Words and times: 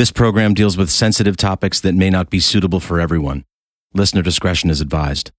This 0.00 0.10
program 0.10 0.54
deals 0.54 0.78
with 0.78 0.88
sensitive 0.88 1.36
topics 1.36 1.78
that 1.82 1.94
may 1.94 2.08
not 2.08 2.30
be 2.30 2.40
suitable 2.40 2.80
for 2.80 2.98
everyone. 2.98 3.44
Listener 3.92 4.22
discretion 4.22 4.70
is 4.70 4.80
advised. 4.80 5.30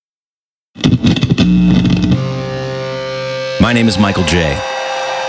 My 3.60 3.72
name 3.74 3.88
is 3.88 3.98
Michael 3.98 4.24
J. 4.26 4.54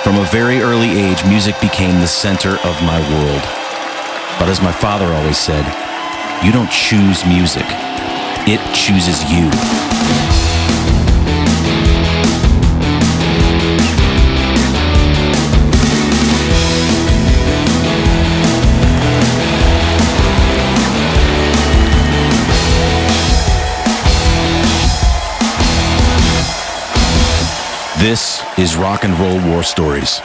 From 0.05 0.19
a 0.19 0.29
very 0.31 0.61
early 0.61 0.91
age, 0.91 1.25
music 1.25 1.59
became 1.63 1.99
the 2.03 2.07
center 2.07 2.51
of 2.51 2.83
my 2.83 3.01
world. 3.15 3.41
But 4.39 4.51
as 4.51 4.61
my 4.61 4.71
father 4.71 5.07
always 5.07 5.39
said, 5.39 5.65
you 6.45 6.53
don't 6.53 6.71
choose 6.71 7.25
music, 7.25 7.65
it 8.47 8.61
chooses 8.75 9.25
you. 9.33 9.49
This 28.03 28.43
is 28.59 28.75
Rock 28.75 29.05
and 29.05 29.17
Roll 29.17 29.41
War 29.49 29.63
Stories. 29.63 30.19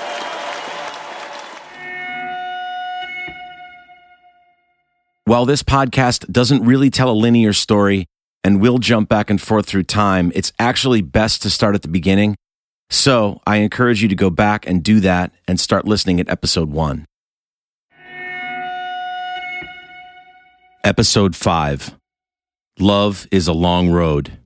While 5.25 5.45
this 5.45 5.61
podcast 5.61 6.31
doesn't 6.31 6.65
really 6.65 6.89
tell 6.89 7.11
a 7.11 7.13
linear 7.13 7.53
story 7.53 8.07
and 8.43 8.59
will 8.59 8.79
jump 8.79 9.09
back 9.09 9.29
and 9.29 9.39
forth 9.39 9.67
through 9.67 9.83
time, 9.83 10.31
it's 10.33 10.51
actually 10.57 11.03
best 11.03 11.43
to 11.43 11.51
start 11.51 11.75
at 11.75 11.83
the 11.83 11.87
beginning. 11.87 12.35
So 12.89 13.41
I 13.45 13.57
encourage 13.57 14.01
you 14.01 14.07
to 14.07 14.15
go 14.15 14.31
back 14.31 14.67
and 14.67 14.81
do 14.81 14.99
that 15.01 15.31
and 15.47 15.59
start 15.59 15.85
listening 15.85 16.19
at 16.19 16.27
episode 16.29 16.71
one. 16.71 17.05
Episode 20.83 21.35
5 21.35 21.95
Love 22.79 23.27
is 23.31 23.47
a 23.47 23.53
Long 23.53 23.91
Road. 23.91 24.39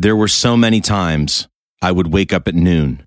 There 0.00 0.16
were 0.16 0.28
so 0.28 0.56
many 0.56 0.80
times 0.80 1.46
I 1.82 1.92
would 1.92 2.10
wake 2.10 2.32
up 2.32 2.48
at 2.48 2.54
noon. 2.54 3.06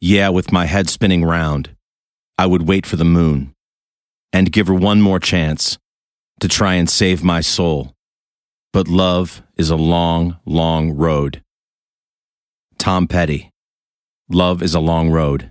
Yeah, 0.00 0.30
with 0.30 0.50
my 0.50 0.64
head 0.64 0.88
spinning 0.88 1.22
round. 1.22 1.76
I 2.38 2.46
would 2.46 2.66
wait 2.66 2.86
for 2.86 2.96
the 2.96 3.04
moon 3.04 3.52
and 4.32 4.50
give 4.50 4.68
her 4.68 4.74
one 4.74 5.02
more 5.02 5.20
chance 5.20 5.76
to 6.40 6.48
try 6.48 6.76
and 6.76 6.88
save 6.88 7.22
my 7.22 7.42
soul. 7.42 7.94
But 8.72 8.88
love 8.88 9.42
is 9.58 9.68
a 9.68 9.76
long, 9.76 10.38
long 10.46 10.92
road. 10.92 11.42
Tom 12.78 13.06
Petty. 13.06 13.50
Love 14.30 14.62
is 14.62 14.74
a 14.74 14.80
long 14.80 15.10
road. 15.10 15.50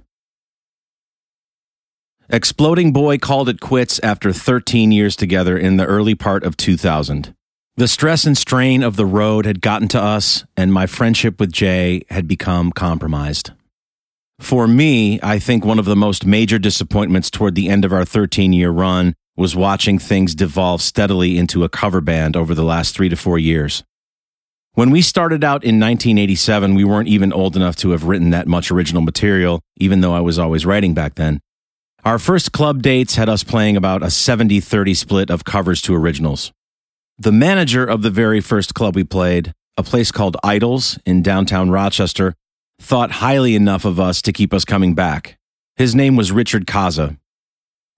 Exploding 2.32 2.94
Boy 2.94 3.20
called 3.20 3.48
it 3.48 3.62
quits 3.62 4.00
after 4.02 4.34
13 4.34 4.92
years 4.92 5.16
together 5.16 5.56
in 5.56 5.78
the 5.78 5.86
early 5.86 6.16
part 6.16 6.44
of 6.44 6.58
2000. 6.58 7.36
The 7.80 7.88
stress 7.88 8.25
and 8.25 8.38
strain 8.38 8.83
of 8.83 8.97
the 8.97 9.05
road 9.05 9.45
had 9.45 9.61
gotten 9.61 9.88
to 9.88 10.02
us, 10.02 10.44
and 10.58 10.73
my 10.73 10.85
friendship 10.85 11.39
with 11.39 11.53
Jay 11.53 12.02
had 12.09 12.27
become 12.27 12.73
compromised. 12.73 13.52
For 14.38 14.67
me, 14.67 15.17
I 15.23 15.39
think 15.39 15.63
one 15.63 15.80
of 15.80 15.86
the 15.86 15.95
most 15.95 16.25
major 16.25 16.59
disappointments 16.59 17.30
toward 17.30 17.55
the 17.55 17.69
end 17.69 17.86
of 17.86 17.94
our 17.94 18.03
13 18.03 18.52
year 18.52 18.69
run 18.69 19.13
was 19.38 19.55
watching 19.55 19.97
things 19.97 20.36
devolve 20.36 20.81
steadily 20.81 21.38
into 21.38 21.63
a 21.63 21.69
cover 21.69 22.02
band 22.02 22.36
over 22.36 22.53
the 22.53 22.66
last 22.66 22.94
three 22.94 23.08
to 23.08 23.16
four 23.16 23.39
years. 23.39 23.81
When 24.73 24.91
we 24.91 25.02
started 25.02 25.45
out 25.45 25.64
in 25.64 25.80
1987, 25.80 26.75
we 26.75 26.83
weren't 26.83 27.08
even 27.08 27.31
old 27.31 27.55
enough 27.55 27.77
to 27.77 27.91
have 27.91 28.03
written 28.03 28.31
that 28.31 28.45
much 28.45 28.71
original 28.71 29.02
material, 29.02 29.61
even 29.77 30.02
though 30.02 30.14
I 30.14 30.19
was 30.19 30.38
always 30.38 30.66
writing 30.66 30.93
back 30.93 31.16
then. 31.16 31.39
Our 32.03 32.19
first 32.19 32.52
club 32.52 32.81
dates 32.81 33.16
had 33.16 33.30
us 33.30 33.45
playing 33.45 33.77
about 33.77 34.03
a 34.03 34.11
70 34.11 34.59
30 34.59 34.93
split 34.95 35.30
of 35.30 35.45
covers 35.45 35.81
to 35.83 35.95
originals. 35.95 36.52
The 37.22 37.34
manager 37.34 37.86
of 37.86 38.02
the 38.02 38.09
very 38.09 38.39
first 38.39 38.73
club 38.73 38.95
we 38.95 39.03
played, 39.03 39.53
a 39.75 39.84
place 39.84 40.09
called 40.09 40.38
Idols 40.42 40.98
in 41.06 41.22
downtown 41.22 41.70
Rochester, 41.70 42.33
thought 42.80 43.11
highly 43.11 43.55
enough 43.55 43.83
of 43.83 43.99
us 43.99 44.21
to 44.21 44.32
keep 44.32 44.54
us 44.54 44.64
coming 44.64 44.95
back. 44.95 45.38
His 45.76 45.93
name 45.93 46.16
was 46.16 46.32
Richard 46.32 46.66
Kaza. 46.66 47.17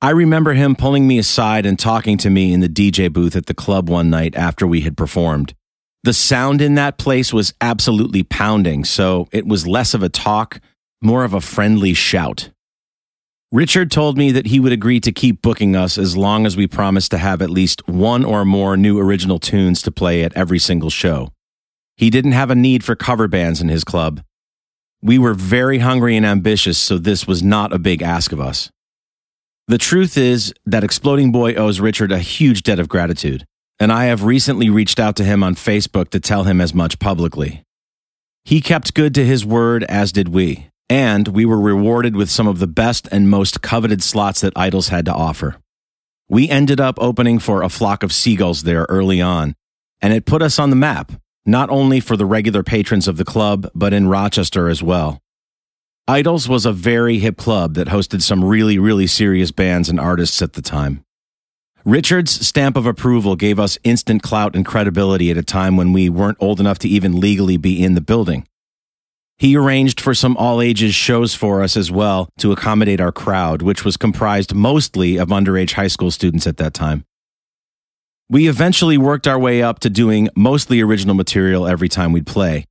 I 0.01 0.09
remember 0.09 0.53
him 0.53 0.75
pulling 0.75 1.07
me 1.07 1.19
aside 1.19 1.67
and 1.67 1.77
talking 1.77 2.17
to 2.17 2.31
me 2.31 2.51
in 2.51 2.61
the 2.61 2.67
DJ 2.67 3.13
booth 3.13 3.35
at 3.35 3.45
the 3.45 3.53
club 3.53 3.91
one 3.91 4.09
night 4.09 4.35
after 4.35 4.65
we 4.65 4.81
had 4.81 4.97
performed. 4.97 5.53
The 6.01 6.13
sound 6.13 6.59
in 6.59 6.73
that 6.73 6.97
place 6.97 7.31
was 7.31 7.53
absolutely 7.61 8.23
pounding, 8.23 8.83
so 8.83 9.27
it 9.31 9.45
was 9.45 9.67
less 9.67 9.93
of 9.93 10.01
a 10.01 10.09
talk, 10.09 10.59
more 10.99 11.23
of 11.23 11.35
a 11.35 11.41
friendly 11.41 11.93
shout. 11.93 12.49
Richard 13.53 13.91
told 13.91 14.17
me 14.17 14.31
that 14.31 14.45
he 14.45 14.61
would 14.61 14.71
agree 14.71 15.01
to 15.01 15.11
keep 15.11 15.41
booking 15.41 15.75
us 15.75 15.97
as 15.97 16.15
long 16.15 16.45
as 16.45 16.55
we 16.55 16.67
promised 16.67 17.11
to 17.11 17.17
have 17.17 17.41
at 17.41 17.49
least 17.49 17.85
one 17.85 18.23
or 18.23 18.45
more 18.45 18.77
new 18.77 18.97
original 18.97 19.39
tunes 19.39 19.81
to 19.81 19.91
play 19.91 20.23
at 20.23 20.31
every 20.37 20.57
single 20.57 20.89
show. 20.89 21.33
He 21.97 22.09
didn't 22.09 22.31
have 22.31 22.49
a 22.49 22.55
need 22.55 22.81
for 22.81 22.95
cover 22.95 23.27
bands 23.27 23.59
in 23.59 23.67
his 23.67 23.83
club. 23.83 24.23
We 25.01 25.19
were 25.19 25.33
very 25.33 25.79
hungry 25.79 26.15
and 26.15 26.25
ambitious, 26.25 26.77
so 26.77 26.97
this 26.97 27.27
was 27.27 27.43
not 27.43 27.73
a 27.73 27.79
big 27.79 28.01
ask 28.01 28.31
of 28.31 28.39
us. 28.39 28.71
The 29.67 29.77
truth 29.77 30.17
is 30.17 30.53
that 30.65 30.85
Exploding 30.85 31.33
Boy 31.33 31.53
owes 31.55 31.81
Richard 31.81 32.13
a 32.13 32.19
huge 32.19 32.63
debt 32.63 32.79
of 32.79 32.87
gratitude, 32.87 33.45
and 33.81 33.91
I 33.91 34.05
have 34.05 34.23
recently 34.23 34.69
reached 34.69 34.97
out 34.97 35.17
to 35.17 35.25
him 35.25 35.43
on 35.43 35.55
Facebook 35.55 36.09
to 36.11 36.21
tell 36.21 36.45
him 36.45 36.61
as 36.61 36.73
much 36.73 36.99
publicly. 36.99 37.63
He 38.45 38.61
kept 38.61 38.93
good 38.93 39.13
to 39.15 39.25
his 39.25 39.45
word, 39.45 39.83
as 39.83 40.13
did 40.13 40.29
we 40.29 40.70
and 40.91 41.29
we 41.29 41.45
were 41.45 41.57
rewarded 41.57 42.17
with 42.17 42.29
some 42.29 42.49
of 42.49 42.59
the 42.59 42.67
best 42.67 43.07
and 43.13 43.29
most 43.29 43.61
coveted 43.61 44.03
slots 44.03 44.41
that 44.41 44.51
Idols 44.57 44.89
had 44.89 45.05
to 45.05 45.13
offer. 45.13 45.55
We 46.27 46.49
ended 46.49 46.81
up 46.81 46.97
opening 46.99 47.39
for 47.39 47.63
a 47.63 47.69
flock 47.69 48.03
of 48.03 48.11
seagulls 48.11 48.63
there 48.63 48.85
early 48.89 49.21
on, 49.21 49.55
and 50.01 50.11
it 50.11 50.25
put 50.25 50.41
us 50.41 50.59
on 50.59 50.69
the 50.69 50.75
map, 50.75 51.13
not 51.45 51.69
only 51.69 52.01
for 52.01 52.17
the 52.17 52.25
regular 52.25 52.61
patrons 52.61 53.07
of 53.07 53.15
the 53.15 53.23
club, 53.23 53.71
but 53.73 53.93
in 53.93 54.09
Rochester 54.09 54.67
as 54.67 54.83
well. 54.83 55.21
Idols 56.09 56.49
was 56.49 56.65
a 56.65 56.73
very 56.73 57.19
hip 57.19 57.37
club 57.37 57.75
that 57.75 57.87
hosted 57.87 58.21
some 58.21 58.43
really, 58.43 58.77
really 58.77 59.07
serious 59.07 59.51
bands 59.51 59.87
and 59.87 59.97
artists 59.97 60.41
at 60.41 60.53
the 60.53 60.61
time. 60.61 61.05
Richard's 61.85 62.45
stamp 62.45 62.75
of 62.75 62.85
approval 62.85 63.37
gave 63.37 63.61
us 63.61 63.77
instant 63.85 64.23
clout 64.23 64.57
and 64.57 64.65
credibility 64.65 65.31
at 65.31 65.37
a 65.37 65.41
time 65.41 65.77
when 65.77 65.93
we 65.93 66.09
weren't 66.09 66.37
old 66.41 66.59
enough 66.59 66.79
to 66.79 66.89
even 66.89 67.17
legally 67.17 67.55
be 67.55 67.81
in 67.81 67.95
the 67.95 68.01
building. 68.01 68.45
He 69.41 69.57
arranged 69.57 69.99
for 69.99 70.13
some 70.13 70.37
all 70.37 70.61
ages 70.61 70.93
shows 70.93 71.33
for 71.33 71.63
us 71.63 71.75
as 71.75 71.89
well 71.89 72.29
to 72.37 72.51
accommodate 72.51 73.01
our 73.01 73.11
crowd, 73.11 73.63
which 73.63 73.83
was 73.83 73.97
comprised 73.97 74.53
mostly 74.53 75.17
of 75.17 75.29
underage 75.29 75.71
high 75.71 75.87
school 75.87 76.11
students 76.11 76.45
at 76.45 76.57
that 76.57 76.75
time. 76.75 77.05
We 78.29 78.47
eventually 78.47 78.99
worked 78.99 79.27
our 79.27 79.39
way 79.39 79.63
up 79.63 79.79
to 79.79 79.89
doing 79.89 80.29
mostly 80.35 80.79
original 80.79 81.15
material 81.15 81.65
every 81.65 81.89
time 81.89 82.11
we'd 82.11 82.27
play. 82.27 82.65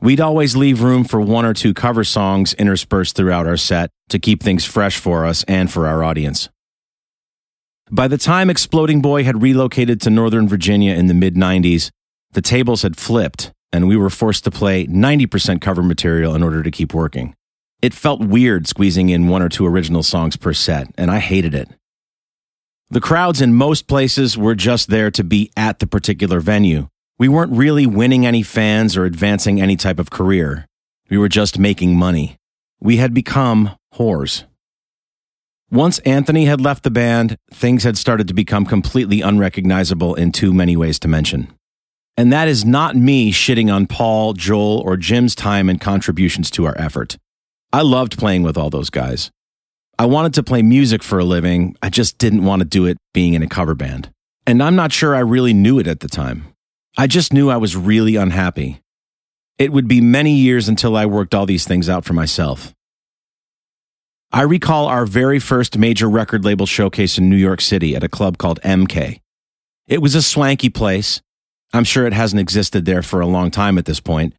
We'd 0.00 0.20
always 0.20 0.56
leave 0.56 0.82
room 0.82 1.04
for 1.04 1.20
one 1.20 1.44
or 1.44 1.54
two 1.54 1.72
cover 1.72 2.02
songs 2.02 2.54
interspersed 2.54 3.14
throughout 3.14 3.46
our 3.46 3.56
set 3.56 3.90
to 4.08 4.18
keep 4.18 4.42
things 4.42 4.64
fresh 4.64 4.98
for 4.98 5.24
us 5.26 5.44
and 5.44 5.70
for 5.70 5.86
our 5.86 6.02
audience. 6.02 6.48
By 7.88 8.08
the 8.08 8.18
time 8.18 8.50
Exploding 8.50 9.00
Boy 9.00 9.22
had 9.22 9.42
relocated 9.42 10.00
to 10.00 10.10
Northern 10.10 10.48
Virginia 10.48 10.92
in 10.94 11.06
the 11.06 11.14
mid 11.14 11.36
90s, 11.36 11.92
the 12.32 12.42
tables 12.42 12.82
had 12.82 12.96
flipped 12.96 13.52
and 13.76 13.86
we 13.86 13.96
were 13.96 14.10
forced 14.10 14.42
to 14.44 14.50
play 14.50 14.86
90% 14.86 15.60
cover 15.60 15.82
material 15.82 16.34
in 16.34 16.42
order 16.42 16.62
to 16.62 16.70
keep 16.70 16.94
working. 16.94 17.34
It 17.82 17.92
felt 17.92 18.20
weird 18.20 18.66
squeezing 18.66 19.10
in 19.10 19.28
one 19.28 19.42
or 19.42 19.50
two 19.50 19.66
original 19.66 20.02
songs 20.02 20.36
per 20.36 20.54
set, 20.54 20.88
and 20.96 21.10
I 21.10 21.18
hated 21.18 21.54
it. 21.54 21.68
The 22.88 23.00
crowds 23.00 23.42
in 23.42 23.52
most 23.52 23.86
places 23.86 24.38
were 24.38 24.54
just 24.54 24.88
there 24.88 25.10
to 25.10 25.22
be 25.22 25.52
at 25.56 25.78
the 25.78 25.86
particular 25.86 26.40
venue. 26.40 26.88
We 27.18 27.28
weren't 27.28 27.52
really 27.52 27.86
winning 27.86 28.24
any 28.24 28.42
fans 28.42 28.96
or 28.96 29.04
advancing 29.04 29.60
any 29.60 29.76
type 29.76 29.98
of 29.98 30.10
career. 30.10 30.66
We 31.10 31.18
were 31.18 31.28
just 31.28 31.58
making 31.58 31.96
money. 31.96 32.38
We 32.80 32.96
had 32.96 33.12
become 33.12 33.76
whores. 33.94 34.44
Once 35.70 35.98
Anthony 36.00 36.46
had 36.46 36.60
left 36.60 36.84
the 36.84 36.90
band, 36.90 37.36
things 37.52 37.84
had 37.84 37.98
started 37.98 38.28
to 38.28 38.34
become 38.34 38.64
completely 38.64 39.20
unrecognizable 39.20 40.14
in 40.14 40.32
too 40.32 40.54
many 40.54 40.76
ways 40.76 40.98
to 41.00 41.08
mention. 41.08 41.52
And 42.16 42.32
that 42.32 42.48
is 42.48 42.64
not 42.64 42.96
me 42.96 43.30
shitting 43.30 43.72
on 43.72 43.86
Paul, 43.86 44.32
Joel, 44.32 44.80
or 44.80 44.96
Jim's 44.96 45.34
time 45.34 45.68
and 45.68 45.80
contributions 45.80 46.50
to 46.52 46.64
our 46.64 46.76
effort. 46.78 47.18
I 47.72 47.82
loved 47.82 48.18
playing 48.18 48.42
with 48.42 48.56
all 48.56 48.70
those 48.70 48.88
guys. 48.88 49.30
I 49.98 50.06
wanted 50.06 50.34
to 50.34 50.42
play 50.42 50.62
music 50.62 51.02
for 51.02 51.18
a 51.18 51.24
living. 51.24 51.76
I 51.82 51.90
just 51.90 52.18
didn't 52.18 52.44
want 52.44 52.60
to 52.60 52.66
do 52.66 52.86
it 52.86 52.96
being 53.12 53.34
in 53.34 53.42
a 53.42 53.48
cover 53.48 53.74
band. 53.74 54.10
And 54.46 54.62
I'm 54.62 54.76
not 54.76 54.92
sure 54.92 55.14
I 55.14 55.20
really 55.20 55.52
knew 55.52 55.78
it 55.78 55.86
at 55.86 56.00
the 56.00 56.08
time. 56.08 56.54
I 56.96 57.06
just 57.06 57.32
knew 57.32 57.50
I 57.50 57.56
was 57.56 57.76
really 57.76 58.16
unhappy. 58.16 58.80
It 59.58 59.72
would 59.72 59.88
be 59.88 60.00
many 60.00 60.34
years 60.34 60.68
until 60.68 60.96
I 60.96 61.06
worked 61.06 61.34
all 61.34 61.46
these 61.46 61.66
things 61.66 61.88
out 61.88 62.04
for 62.04 62.12
myself. 62.12 62.74
I 64.32 64.42
recall 64.42 64.86
our 64.86 65.06
very 65.06 65.38
first 65.38 65.78
major 65.78 66.08
record 66.08 66.44
label 66.44 66.66
showcase 66.66 67.16
in 67.16 67.30
New 67.30 67.36
York 67.36 67.60
City 67.60 67.96
at 67.96 68.04
a 68.04 68.08
club 68.08 68.38
called 68.38 68.60
MK. 68.62 69.20
It 69.86 70.02
was 70.02 70.14
a 70.14 70.22
swanky 70.22 70.68
place, 70.68 71.22
I'm 71.72 71.84
sure 71.84 72.06
it 72.06 72.12
hasn't 72.12 72.40
existed 72.40 72.84
there 72.84 73.02
for 73.02 73.20
a 73.20 73.26
long 73.26 73.50
time 73.50 73.78
at 73.78 73.84
this 73.84 74.00
point. 74.00 74.34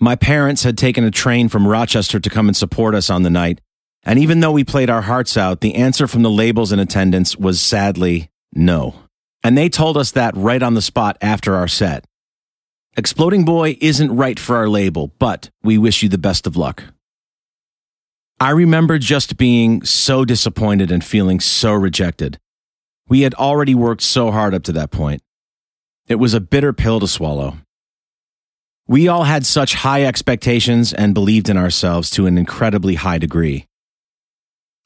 My 0.00 0.14
parents 0.14 0.62
had 0.62 0.78
taken 0.78 1.04
a 1.04 1.10
train 1.10 1.48
from 1.48 1.66
Rochester 1.66 2.20
to 2.20 2.30
come 2.30 2.48
and 2.48 2.56
support 2.56 2.94
us 2.94 3.10
on 3.10 3.22
the 3.22 3.30
night, 3.30 3.60
And 4.04 4.18
even 4.18 4.40
though 4.40 4.52
we 4.52 4.64
played 4.64 4.88
our 4.88 5.02
hearts 5.02 5.36
out, 5.36 5.60
the 5.60 5.74
answer 5.74 6.06
from 6.06 6.22
the 6.22 6.30
labels 6.30 6.72
in 6.72 6.78
attendance 6.78 7.36
was 7.36 7.60
sadly 7.60 8.30
no. 8.54 8.94
And 9.42 9.58
they 9.58 9.68
told 9.68 9.96
us 9.96 10.12
that 10.12 10.36
right 10.36 10.62
on 10.62 10.74
the 10.74 10.82
spot 10.82 11.18
after 11.20 11.56
our 11.56 11.68
set. 11.68 12.04
Exploding 12.96 13.44
Boy 13.44 13.76
isn't 13.80 14.16
right 14.16 14.38
for 14.38 14.56
our 14.56 14.68
label, 14.68 15.12
but 15.18 15.50
we 15.62 15.78
wish 15.78 16.02
you 16.02 16.08
the 16.08 16.16
best 16.16 16.46
of 16.46 16.56
luck. 16.56 16.84
I 18.40 18.50
remember 18.50 18.98
just 18.98 19.36
being 19.36 19.82
so 19.84 20.24
disappointed 20.24 20.90
and 20.90 21.04
feeling 21.04 21.40
so 21.40 21.72
rejected. 21.72 22.38
We 23.08 23.22
had 23.22 23.34
already 23.34 23.74
worked 23.74 24.02
so 24.02 24.30
hard 24.30 24.54
up 24.54 24.62
to 24.64 24.72
that 24.72 24.90
point. 24.90 25.22
It 26.08 26.18
was 26.18 26.32
a 26.32 26.40
bitter 26.40 26.72
pill 26.72 27.00
to 27.00 27.06
swallow. 27.06 27.58
We 28.86 29.08
all 29.08 29.24
had 29.24 29.44
such 29.44 29.74
high 29.74 30.04
expectations 30.04 30.94
and 30.94 31.12
believed 31.12 31.50
in 31.50 31.58
ourselves 31.58 32.08
to 32.12 32.24
an 32.24 32.38
incredibly 32.38 32.94
high 32.94 33.18
degree. 33.18 33.66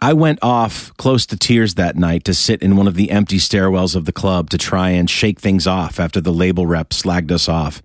I 0.00 0.14
went 0.14 0.40
off 0.42 0.92
close 0.96 1.24
to 1.26 1.36
tears 1.36 1.74
that 1.74 1.94
night 1.94 2.24
to 2.24 2.34
sit 2.34 2.60
in 2.60 2.74
one 2.74 2.88
of 2.88 2.96
the 2.96 3.12
empty 3.12 3.36
stairwells 3.36 3.94
of 3.94 4.04
the 4.04 4.12
club 4.12 4.50
to 4.50 4.58
try 4.58 4.90
and 4.90 5.08
shake 5.08 5.38
things 5.38 5.64
off 5.64 6.00
after 6.00 6.20
the 6.20 6.32
label 6.32 6.66
rep 6.66 6.90
slagged 6.90 7.30
us 7.30 7.48
off. 7.48 7.80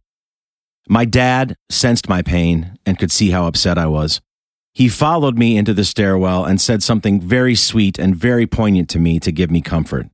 My 0.89 1.05
dad 1.05 1.55
sensed 1.69 2.09
my 2.09 2.23
pain 2.23 2.79
and 2.87 2.97
could 2.97 3.11
see 3.11 3.29
how 3.29 3.45
upset 3.45 3.77
I 3.77 3.85
was. 3.85 4.19
He 4.73 4.89
followed 4.89 5.37
me 5.37 5.57
into 5.57 5.75
the 5.75 5.85
stairwell 5.85 6.43
and 6.43 6.59
said 6.59 6.81
something 6.81 7.21
very 7.21 7.53
sweet 7.53 7.99
and 7.99 8.15
very 8.15 8.47
poignant 8.47 8.89
to 8.89 8.99
me 8.99 9.19
to 9.19 9.31
give 9.31 9.51
me 9.51 9.61
comfort. 9.61 10.07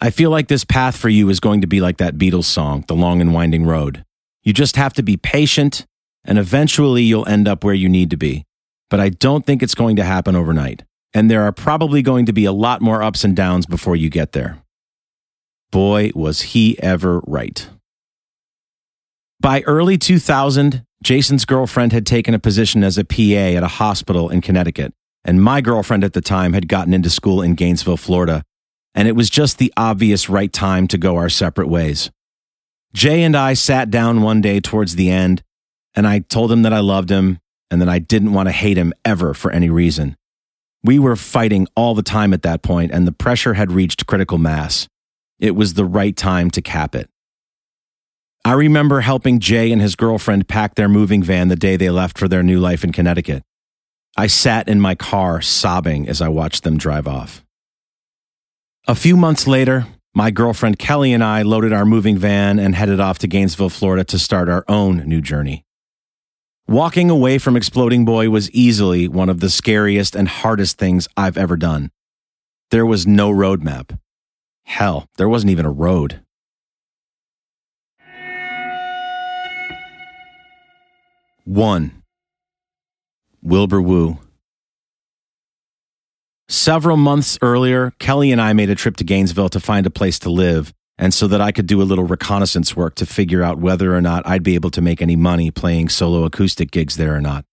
I 0.00 0.10
feel 0.10 0.30
like 0.30 0.48
this 0.48 0.64
path 0.64 0.96
for 0.96 1.08
you 1.08 1.28
is 1.28 1.40
going 1.40 1.60
to 1.60 1.66
be 1.66 1.80
like 1.80 1.98
that 1.98 2.16
Beatles 2.16 2.44
song, 2.44 2.84
The 2.88 2.94
Long 2.94 3.20
and 3.20 3.34
Winding 3.34 3.64
Road. 3.64 4.04
You 4.42 4.52
just 4.52 4.76
have 4.76 4.94
to 4.94 5.02
be 5.02 5.16
patient, 5.16 5.86
and 6.24 6.38
eventually 6.38 7.02
you'll 7.02 7.28
end 7.28 7.46
up 7.46 7.64
where 7.64 7.74
you 7.74 7.88
need 7.88 8.10
to 8.10 8.16
be. 8.16 8.44
But 8.88 9.00
I 9.00 9.10
don't 9.10 9.44
think 9.44 9.62
it's 9.62 9.74
going 9.74 9.96
to 9.96 10.04
happen 10.04 10.34
overnight 10.34 10.84
and 11.12 11.30
there 11.30 11.42
are 11.42 11.52
probably 11.52 12.02
going 12.02 12.26
to 12.26 12.32
be 12.32 12.44
a 12.44 12.52
lot 12.52 12.80
more 12.80 13.02
ups 13.02 13.24
and 13.24 13.34
downs 13.34 13.66
before 13.66 13.96
you 13.96 14.08
get 14.08 14.32
there. 14.32 14.62
Boy, 15.70 16.10
was 16.14 16.42
he 16.42 16.80
ever 16.80 17.20
right. 17.26 17.68
By 19.40 19.62
early 19.62 19.96
2000, 19.96 20.84
Jason's 21.02 21.44
girlfriend 21.44 21.92
had 21.92 22.06
taken 22.06 22.34
a 22.34 22.38
position 22.38 22.84
as 22.84 22.98
a 22.98 23.04
PA 23.04 23.56
at 23.56 23.62
a 23.62 23.68
hospital 23.68 24.28
in 24.28 24.40
Connecticut, 24.40 24.92
and 25.24 25.42
my 25.42 25.60
girlfriend 25.60 26.04
at 26.04 26.12
the 26.12 26.20
time 26.20 26.52
had 26.52 26.68
gotten 26.68 26.92
into 26.92 27.08
school 27.08 27.40
in 27.40 27.54
Gainesville, 27.54 27.96
Florida, 27.96 28.42
and 28.94 29.06
it 29.06 29.16
was 29.16 29.30
just 29.30 29.58
the 29.58 29.72
obvious 29.76 30.28
right 30.28 30.52
time 30.52 30.86
to 30.88 30.98
go 30.98 31.16
our 31.16 31.28
separate 31.28 31.68
ways. 31.68 32.10
Jay 32.92 33.22
and 33.22 33.36
I 33.36 33.54
sat 33.54 33.90
down 33.90 34.22
one 34.22 34.40
day 34.40 34.60
towards 34.60 34.96
the 34.96 35.10
end, 35.10 35.42
and 35.94 36.06
I 36.06 36.20
told 36.20 36.50
him 36.50 36.62
that 36.62 36.72
I 36.72 36.80
loved 36.80 37.10
him 37.10 37.38
and 37.70 37.80
that 37.80 37.88
I 37.88 38.00
didn't 38.00 38.32
want 38.32 38.48
to 38.48 38.52
hate 38.52 38.76
him 38.76 38.92
ever 39.04 39.32
for 39.32 39.50
any 39.52 39.70
reason. 39.70 40.16
We 40.82 40.98
were 40.98 41.16
fighting 41.16 41.68
all 41.76 41.94
the 41.94 42.02
time 42.02 42.32
at 42.32 42.42
that 42.42 42.62
point, 42.62 42.90
and 42.90 43.06
the 43.06 43.12
pressure 43.12 43.54
had 43.54 43.70
reached 43.70 44.06
critical 44.06 44.38
mass. 44.38 44.88
It 45.38 45.54
was 45.54 45.74
the 45.74 45.84
right 45.84 46.16
time 46.16 46.50
to 46.50 46.62
cap 46.62 46.94
it. 46.94 47.08
I 48.44 48.54
remember 48.54 49.00
helping 49.00 49.38
Jay 49.38 49.70
and 49.70 49.82
his 49.82 49.94
girlfriend 49.94 50.48
pack 50.48 50.74
their 50.74 50.88
moving 50.88 51.22
van 51.22 51.48
the 51.48 51.56
day 51.56 51.76
they 51.76 51.90
left 51.90 52.18
for 52.18 52.26
their 52.26 52.42
new 52.42 52.58
life 52.58 52.82
in 52.82 52.92
Connecticut. 52.92 53.42
I 54.16 54.26
sat 54.26 54.68
in 54.68 54.80
my 54.80 54.94
car 54.94 55.42
sobbing 55.42 56.08
as 56.08 56.22
I 56.22 56.28
watched 56.28 56.64
them 56.64 56.78
drive 56.78 57.06
off. 57.06 57.44
A 58.88 58.94
few 58.94 59.16
months 59.16 59.46
later, 59.46 59.86
my 60.14 60.30
girlfriend 60.30 60.78
Kelly 60.78 61.12
and 61.12 61.22
I 61.22 61.42
loaded 61.42 61.72
our 61.72 61.84
moving 61.84 62.16
van 62.16 62.58
and 62.58 62.74
headed 62.74 62.98
off 62.98 63.18
to 63.18 63.28
Gainesville, 63.28 63.68
Florida 63.68 64.04
to 64.04 64.18
start 64.18 64.48
our 64.48 64.64
own 64.68 65.06
new 65.06 65.20
journey. 65.20 65.64
Walking 66.66 67.10
away 67.10 67.38
from 67.38 67.56
Exploding 67.56 68.04
Boy 68.04 68.30
was 68.30 68.50
easily 68.52 69.06
one 69.06 69.28
of 69.28 69.40
the 69.40 69.50
scariest 69.50 70.16
and 70.16 70.28
hardest 70.28 70.78
things 70.78 71.08
I've 71.16 71.36
ever 71.36 71.56
done. 71.56 71.90
There 72.70 72.86
was 72.86 73.06
no 73.06 73.30
roadmap. 73.30 73.98
Hell, 74.64 75.08
there 75.16 75.28
wasn't 75.28 75.50
even 75.50 75.66
a 75.66 75.70
road. 75.70 76.22
One. 81.44 82.02
Wilbur 83.42 83.82
Woo. 83.82 84.18
Several 86.50 86.96
months 86.96 87.38
earlier, 87.42 87.92
Kelly 88.00 88.32
and 88.32 88.40
I 88.40 88.54
made 88.54 88.70
a 88.70 88.74
trip 88.74 88.96
to 88.96 89.04
Gainesville 89.04 89.50
to 89.50 89.60
find 89.60 89.86
a 89.86 89.90
place 89.90 90.18
to 90.18 90.30
live 90.30 90.74
and 90.98 91.14
so 91.14 91.28
that 91.28 91.40
I 91.40 91.52
could 91.52 91.68
do 91.68 91.80
a 91.80 91.84
little 91.84 92.02
reconnaissance 92.02 92.74
work 92.74 92.96
to 92.96 93.06
figure 93.06 93.40
out 93.40 93.58
whether 93.58 93.94
or 93.94 94.00
not 94.00 94.26
I'd 94.26 94.42
be 94.42 94.56
able 94.56 94.72
to 94.72 94.80
make 94.80 95.00
any 95.00 95.14
money 95.14 95.52
playing 95.52 95.90
solo 95.90 96.24
acoustic 96.24 96.72
gigs 96.72 96.96
there 96.96 97.14
or 97.14 97.20
not. 97.20 97.44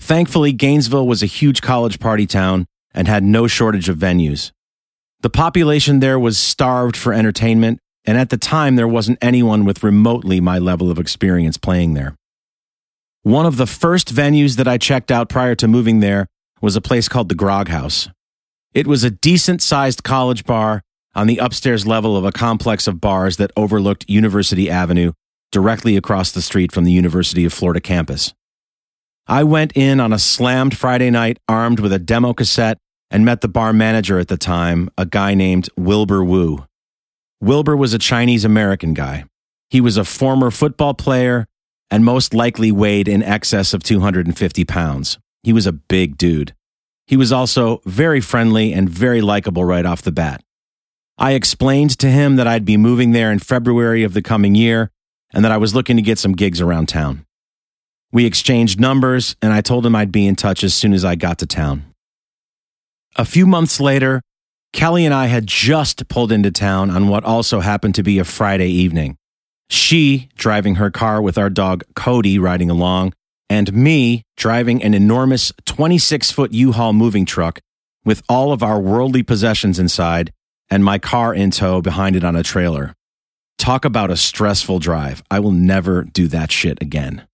Thankfully, 0.00 0.52
Gainesville 0.52 1.06
was 1.06 1.22
a 1.22 1.26
huge 1.26 1.60
college 1.60 2.00
party 2.00 2.26
town 2.26 2.64
and 2.94 3.08
had 3.08 3.22
no 3.22 3.46
shortage 3.46 3.90
of 3.90 3.98
venues. 3.98 4.52
The 5.20 5.28
population 5.28 6.00
there 6.00 6.18
was 6.18 6.38
starved 6.38 6.96
for 6.96 7.12
entertainment, 7.12 7.78
and 8.06 8.16
at 8.16 8.30
the 8.30 8.38
time, 8.38 8.76
there 8.76 8.88
wasn't 8.88 9.18
anyone 9.20 9.66
with 9.66 9.82
remotely 9.82 10.40
my 10.40 10.58
level 10.58 10.90
of 10.90 10.98
experience 10.98 11.58
playing 11.58 11.92
there. 11.92 12.16
One 13.22 13.44
of 13.44 13.58
the 13.58 13.66
first 13.66 14.14
venues 14.14 14.56
that 14.56 14.66
I 14.66 14.78
checked 14.78 15.10
out 15.10 15.28
prior 15.28 15.54
to 15.56 15.68
moving 15.68 16.00
there 16.00 16.26
was 16.62 16.74
a 16.74 16.80
place 16.80 17.08
called 17.08 17.28
the 17.28 17.34
Grog 17.34 17.68
House. 17.68 18.08
It 18.74 18.88
was 18.88 19.04
a 19.04 19.10
decent 19.10 19.62
sized 19.62 20.02
college 20.02 20.44
bar 20.44 20.82
on 21.14 21.28
the 21.28 21.38
upstairs 21.38 21.86
level 21.86 22.16
of 22.16 22.24
a 22.24 22.32
complex 22.32 22.88
of 22.88 23.00
bars 23.00 23.36
that 23.36 23.52
overlooked 23.56 24.04
University 24.08 24.68
Avenue, 24.68 25.12
directly 25.52 25.96
across 25.96 26.32
the 26.32 26.42
street 26.42 26.72
from 26.72 26.82
the 26.82 26.90
University 26.90 27.44
of 27.44 27.52
Florida 27.52 27.80
campus. 27.80 28.34
I 29.28 29.44
went 29.44 29.76
in 29.76 30.00
on 30.00 30.12
a 30.12 30.18
slammed 30.18 30.76
Friday 30.76 31.10
night 31.10 31.38
armed 31.48 31.78
with 31.78 31.92
a 31.92 32.00
demo 32.00 32.34
cassette 32.34 32.78
and 33.12 33.24
met 33.24 33.42
the 33.42 33.48
bar 33.48 33.72
manager 33.72 34.18
at 34.18 34.26
the 34.26 34.36
time, 34.36 34.90
a 34.98 35.06
guy 35.06 35.34
named 35.34 35.68
Wilbur 35.76 36.24
Woo. 36.24 36.66
Wilbur 37.40 37.76
was 37.76 37.94
a 37.94 37.98
Chinese 37.98 38.44
American 38.44 38.92
guy. 38.92 39.24
He 39.70 39.80
was 39.80 39.96
a 39.96 40.04
former 40.04 40.50
football 40.50 40.94
player 40.94 41.46
and 41.92 42.04
most 42.04 42.34
likely 42.34 42.72
weighed 42.72 43.06
in 43.06 43.22
excess 43.22 43.72
of 43.72 43.84
250 43.84 44.64
pounds. 44.64 45.18
He 45.44 45.52
was 45.52 45.66
a 45.66 45.72
big 45.72 46.18
dude. 46.18 46.54
He 47.06 47.16
was 47.16 47.32
also 47.32 47.80
very 47.84 48.20
friendly 48.20 48.72
and 48.72 48.88
very 48.88 49.20
likable 49.20 49.64
right 49.64 49.84
off 49.84 50.02
the 50.02 50.12
bat. 50.12 50.42
I 51.18 51.32
explained 51.32 51.98
to 51.98 52.10
him 52.10 52.36
that 52.36 52.46
I'd 52.46 52.64
be 52.64 52.76
moving 52.76 53.12
there 53.12 53.30
in 53.30 53.38
February 53.38 54.02
of 54.02 54.14
the 54.14 54.22
coming 54.22 54.54
year 54.54 54.90
and 55.32 55.44
that 55.44 55.52
I 55.52 55.56
was 55.56 55.74
looking 55.74 55.96
to 55.96 56.02
get 56.02 56.18
some 56.18 56.32
gigs 56.32 56.60
around 56.60 56.88
town. 56.88 57.26
We 58.12 58.26
exchanged 58.26 58.78
numbers, 58.78 59.34
and 59.42 59.52
I 59.52 59.60
told 59.60 59.84
him 59.84 59.96
I'd 59.96 60.12
be 60.12 60.26
in 60.26 60.36
touch 60.36 60.62
as 60.62 60.72
soon 60.72 60.92
as 60.92 61.04
I 61.04 61.16
got 61.16 61.38
to 61.38 61.46
town. 61.46 61.84
A 63.16 63.24
few 63.24 63.44
months 63.44 63.80
later, 63.80 64.22
Kelly 64.72 65.04
and 65.04 65.12
I 65.12 65.26
had 65.26 65.46
just 65.46 66.08
pulled 66.08 66.30
into 66.30 66.50
town 66.50 66.90
on 66.90 67.08
what 67.08 67.24
also 67.24 67.60
happened 67.60 67.96
to 67.96 68.02
be 68.04 68.18
a 68.18 68.24
Friday 68.24 68.68
evening. 68.68 69.16
She 69.68 70.28
driving 70.36 70.76
her 70.76 70.90
car 70.90 71.20
with 71.20 71.38
our 71.38 71.50
dog 71.50 71.84
Cody 71.96 72.38
riding 72.38 72.70
along, 72.70 73.14
and 73.48 73.72
me 73.72 74.22
driving 74.36 74.82
an 74.82 74.94
enormous 74.94 75.52
26 75.66 76.30
foot 76.30 76.52
U 76.52 76.72
Haul 76.72 76.92
moving 76.92 77.24
truck 77.24 77.60
with 78.04 78.22
all 78.28 78.52
of 78.52 78.62
our 78.62 78.80
worldly 78.80 79.22
possessions 79.22 79.78
inside 79.78 80.32
and 80.70 80.84
my 80.84 80.98
car 80.98 81.34
in 81.34 81.50
tow 81.50 81.80
behind 81.80 82.16
it 82.16 82.24
on 82.24 82.36
a 82.36 82.42
trailer. 82.42 82.94
Talk 83.58 83.84
about 83.84 84.10
a 84.10 84.16
stressful 84.16 84.78
drive. 84.78 85.22
I 85.30 85.40
will 85.40 85.52
never 85.52 86.04
do 86.04 86.28
that 86.28 86.50
shit 86.50 86.80
again. 86.82 87.26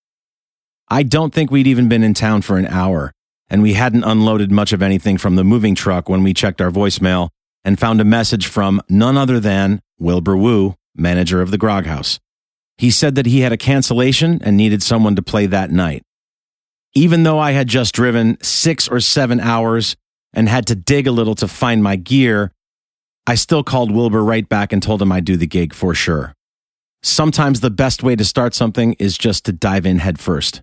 I 0.88 1.02
don't 1.02 1.32
think 1.32 1.50
we'd 1.50 1.66
even 1.66 1.88
been 1.88 2.02
in 2.02 2.14
town 2.14 2.42
for 2.42 2.58
an 2.58 2.66
hour, 2.66 3.12
and 3.48 3.62
we 3.62 3.74
hadn't 3.74 4.04
unloaded 4.04 4.50
much 4.50 4.72
of 4.72 4.82
anything 4.82 5.18
from 5.18 5.36
the 5.36 5.44
moving 5.44 5.74
truck 5.74 6.08
when 6.08 6.22
we 6.22 6.34
checked 6.34 6.60
our 6.60 6.70
voicemail 6.70 7.30
and 7.64 7.78
found 7.78 8.00
a 8.00 8.04
message 8.04 8.46
from 8.46 8.80
none 8.88 9.16
other 9.16 9.38
than 9.38 9.80
Wilbur 9.98 10.36
Woo, 10.36 10.74
manager 10.94 11.40
of 11.40 11.50
the 11.50 11.58
Grog 11.58 11.86
House. 11.86 12.18
He 12.80 12.90
said 12.90 13.14
that 13.16 13.26
he 13.26 13.40
had 13.40 13.52
a 13.52 13.58
cancellation 13.58 14.40
and 14.42 14.56
needed 14.56 14.82
someone 14.82 15.14
to 15.16 15.20
play 15.20 15.44
that 15.44 15.70
night. 15.70 16.02
Even 16.94 17.24
though 17.24 17.38
I 17.38 17.50
had 17.50 17.68
just 17.68 17.94
driven 17.94 18.38
six 18.42 18.88
or 18.88 19.00
seven 19.00 19.38
hours 19.38 19.96
and 20.32 20.48
had 20.48 20.66
to 20.68 20.74
dig 20.74 21.06
a 21.06 21.12
little 21.12 21.34
to 21.34 21.46
find 21.46 21.82
my 21.82 21.96
gear, 21.96 22.52
I 23.26 23.34
still 23.34 23.62
called 23.62 23.92
Wilbur 23.92 24.24
right 24.24 24.48
back 24.48 24.72
and 24.72 24.82
told 24.82 25.02
him 25.02 25.12
I'd 25.12 25.26
do 25.26 25.36
the 25.36 25.46
gig 25.46 25.74
for 25.74 25.94
sure. 25.94 26.34
Sometimes 27.02 27.60
the 27.60 27.68
best 27.68 28.02
way 28.02 28.16
to 28.16 28.24
start 28.24 28.54
something 28.54 28.94
is 28.94 29.18
just 29.18 29.44
to 29.44 29.52
dive 29.52 29.84
in 29.84 29.98
headfirst. 29.98 30.62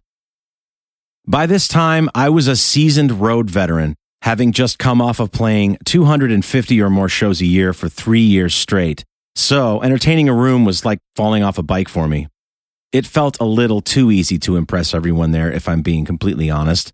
By 1.27 1.45
this 1.45 1.67
time, 1.67 2.09
I 2.15 2.29
was 2.29 2.47
a 2.47 2.55
seasoned 2.55 3.21
road 3.21 3.47
veteran, 3.47 3.93
having 4.23 4.53
just 4.53 4.79
come 4.79 5.03
off 5.03 5.19
of 5.19 5.31
playing 5.31 5.77
250 5.85 6.81
or 6.81 6.89
more 6.89 7.09
shows 7.09 7.41
a 7.41 7.45
year 7.45 7.73
for 7.73 7.87
three 7.87 8.21
years 8.21 8.55
straight. 8.55 9.05
So, 9.37 9.83
entertaining 9.83 10.27
a 10.27 10.33
room 10.33 10.65
was 10.65 10.83
like 10.83 10.97
falling 11.15 11.43
off 11.43 11.59
a 11.59 11.63
bike 11.63 11.89
for 11.89 12.07
me. 12.07 12.27
It 12.91 13.05
felt 13.05 13.39
a 13.39 13.45
little 13.45 13.81
too 13.81 14.09
easy 14.09 14.39
to 14.39 14.55
impress 14.55 14.95
everyone 14.95 15.29
there, 15.29 15.51
if 15.51 15.69
I'm 15.69 15.83
being 15.83 16.05
completely 16.05 16.49
honest. 16.49 16.91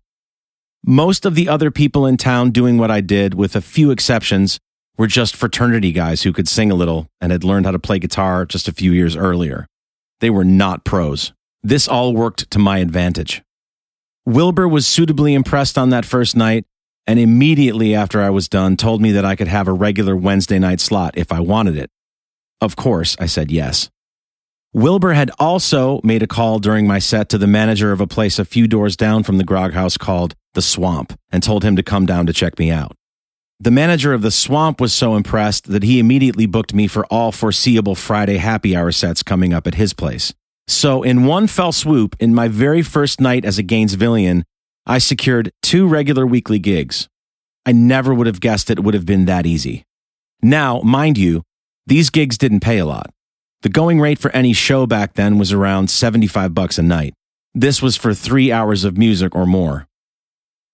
Most 0.84 1.24
of 1.24 1.36
the 1.36 1.48
other 1.48 1.70
people 1.70 2.04
in 2.04 2.18
town 2.18 2.50
doing 2.50 2.76
what 2.76 2.90
I 2.90 3.00
did, 3.00 3.32
with 3.32 3.56
a 3.56 3.62
few 3.62 3.90
exceptions, 3.90 4.60
were 4.98 5.06
just 5.06 5.34
fraternity 5.34 5.90
guys 5.90 6.24
who 6.24 6.34
could 6.34 6.46
sing 6.46 6.70
a 6.70 6.74
little 6.74 7.08
and 7.18 7.32
had 7.32 7.44
learned 7.44 7.64
how 7.64 7.72
to 7.72 7.78
play 7.78 7.98
guitar 7.98 8.44
just 8.44 8.68
a 8.68 8.72
few 8.72 8.92
years 8.92 9.16
earlier. 9.16 9.66
They 10.20 10.28
were 10.28 10.44
not 10.44 10.84
pros. 10.84 11.32
This 11.62 11.88
all 11.88 12.12
worked 12.12 12.50
to 12.50 12.58
my 12.58 12.76
advantage. 12.76 13.42
Wilbur 14.26 14.68
was 14.68 14.86
suitably 14.86 15.32
impressed 15.32 15.78
on 15.78 15.88
that 15.90 16.04
first 16.04 16.36
night 16.36 16.66
and 17.06 17.18
immediately 17.18 17.94
after 17.94 18.20
I 18.20 18.28
was 18.28 18.50
done 18.50 18.76
told 18.76 19.00
me 19.00 19.12
that 19.12 19.24
I 19.24 19.34
could 19.34 19.48
have 19.48 19.66
a 19.66 19.72
regular 19.72 20.14
Wednesday 20.14 20.58
night 20.58 20.80
slot 20.80 21.16
if 21.16 21.32
I 21.32 21.40
wanted 21.40 21.78
it. 21.78 21.90
Of 22.60 22.76
course, 22.76 23.16
I 23.18 23.26
said 23.26 23.50
yes. 23.50 23.90
Wilbur 24.72 25.12
had 25.12 25.30
also 25.38 26.00
made 26.02 26.22
a 26.22 26.26
call 26.26 26.58
during 26.58 26.86
my 26.86 26.98
set 26.98 27.28
to 27.28 27.38
the 27.38 27.46
manager 27.46 27.92
of 27.92 28.00
a 28.00 28.08
place 28.08 28.40
a 28.40 28.44
few 28.44 28.66
doors 28.66 28.96
down 28.96 29.22
from 29.22 29.38
the 29.38 29.44
grog 29.44 29.72
house 29.72 29.96
called 29.96 30.34
The 30.54 30.62
Swamp 30.62 31.16
and 31.30 31.42
told 31.42 31.62
him 31.62 31.76
to 31.76 31.82
come 31.82 32.06
down 32.06 32.26
to 32.26 32.32
check 32.32 32.58
me 32.58 32.72
out. 32.72 32.96
The 33.60 33.70
manager 33.70 34.12
of 34.12 34.22
The 34.22 34.32
Swamp 34.32 34.80
was 34.80 34.92
so 34.92 35.14
impressed 35.14 35.70
that 35.70 35.84
he 35.84 36.00
immediately 36.00 36.46
booked 36.46 36.74
me 36.74 36.88
for 36.88 37.06
all 37.06 37.30
foreseeable 37.30 37.94
Friday 37.94 38.38
happy 38.38 38.74
hour 38.74 38.90
sets 38.90 39.22
coming 39.22 39.54
up 39.54 39.68
at 39.68 39.76
his 39.76 39.92
place. 39.92 40.34
So, 40.66 41.02
in 41.02 41.24
one 41.24 41.46
fell 41.46 41.70
swoop, 41.70 42.16
in 42.18 42.34
my 42.34 42.48
very 42.48 42.82
first 42.82 43.20
night 43.20 43.44
as 43.44 43.58
a 43.58 43.62
Gainesvillian, 43.62 44.42
I 44.86 44.98
secured 44.98 45.52
two 45.62 45.86
regular 45.86 46.26
weekly 46.26 46.58
gigs. 46.58 47.08
I 47.64 47.72
never 47.72 48.12
would 48.12 48.26
have 48.26 48.40
guessed 48.40 48.70
it 48.70 48.82
would 48.82 48.94
have 48.94 49.06
been 49.06 49.26
that 49.26 49.46
easy. 49.46 49.84
Now, 50.42 50.80
mind 50.80 51.16
you, 51.16 51.42
these 51.86 52.10
gigs 52.10 52.38
didn't 52.38 52.60
pay 52.60 52.78
a 52.78 52.86
lot. 52.86 53.10
The 53.62 53.68
going 53.68 54.00
rate 54.00 54.18
for 54.18 54.30
any 54.32 54.52
show 54.52 54.86
back 54.86 55.14
then 55.14 55.38
was 55.38 55.52
around 55.52 55.90
75 55.90 56.54
bucks 56.54 56.78
a 56.78 56.82
night. 56.82 57.14
This 57.54 57.80
was 57.80 57.96
for 57.96 58.14
three 58.14 58.50
hours 58.50 58.84
of 58.84 58.98
music 58.98 59.34
or 59.34 59.46
more. 59.46 59.86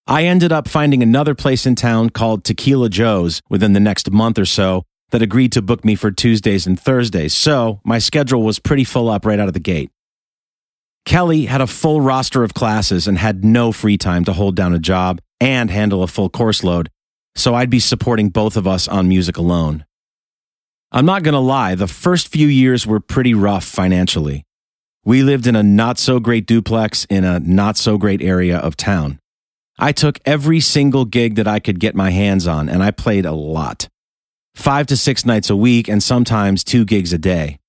I 0.07 0.25
ended 0.25 0.51
up 0.51 0.67
finding 0.67 1.03
another 1.03 1.35
place 1.35 1.67
in 1.67 1.75
town 1.75 2.11
called 2.11 2.43
Tequila 2.43 2.89
Joe's 2.89 3.43
within 3.49 3.75
the 3.75 3.81
next 3.81 4.11
month 4.11 4.39
or 4.39 4.45
so 4.45 4.83
that 5.11 5.23
agreed 5.23 5.53
to 5.53 5.63
book 5.63 5.85
me 5.85 5.95
for 5.95 6.11
Tuesdays 6.11 6.67
and 6.67 6.79
Thursdays, 6.79 7.35
so 7.35 7.81
my 7.85 7.99
schedule 7.99 8.43
was 8.43 8.59
pretty 8.59 8.85
full 8.85 9.09
up 9.09 9.27
right 9.27 9.39
out 9.39 9.49
of 9.49 9.55
the 9.55 9.61
gate. 9.61 9.91
Kelly 11.05 11.47
had 11.47 11.61
a 11.61 11.67
full 11.67 12.01
roster 12.01 12.43
of 12.43 12.55
classes 12.55 13.09
and 13.09 13.19
had 13.19 13.45
no 13.45 13.73
free 13.73 13.99
time 13.99 14.25
to 14.25 14.33
hold 14.33 14.55
down 14.57 14.75
a 14.75 14.79
job 14.79 15.21
and 15.41 15.71
handle 15.71 16.03
a 16.03 16.07
full 16.07 16.29
course 16.29 16.63
load, 16.63 16.89
so 17.35 17.55
I'd 17.55 17.71
be 17.71 17.81
supporting 17.81 18.31
both 18.31 18.57
of 18.57 18.67
us 18.67 18.87
on 18.89 19.09
music 19.09 19.37
alone. 19.37 19.85
I'm 20.93 21.07
not 21.07 21.23
going 21.23 21.35
to 21.35 21.39
lie, 21.39 21.77
the 21.77 21.87
first 21.87 22.29
few 22.29 22.49
years 22.49 22.85
were 22.85 22.99
pretty 22.99 23.33
rough 23.33 23.65
financially. 23.65 24.45
We 25.05 25.23
lived 25.23 25.47
in 25.47 25.55
a 25.55 25.63
not 25.63 26.01
so 26.01 26.19
great 26.19 26.47
duplex 26.47 27.05
in 27.05 27.23
a 27.23 27.39
not 27.39 27.77
so 27.77 27.97
great 27.97 28.21
area 28.21 28.59
of 28.59 28.77
town. 28.77 29.21
I 29.79 29.93
took 29.93 30.19
every 30.25 30.59
single 30.59 31.05
gig 31.05 31.37
that 31.37 31.47
I 31.47 31.61
could 31.61 31.79
get 31.79 31.95
my 31.95 32.11
hands 32.11 32.49
on, 32.49 32.69
and 32.69 32.83
I 32.83 32.91
played 32.91 33.25
a 33.25 33.33
lot. 33.33 33.89
Five 34.57 34.89
to 34.89 34.97
six 34.97 35.25
nights 35.25 35.49
a 35.49 35.55
week, 35.55 35.89
and 35.89 36.03
sometimes 36.03 36.65
two 36.65 36.85
gigs 36.85 37.13
a 37.13 37.19
day. 37.19 37.61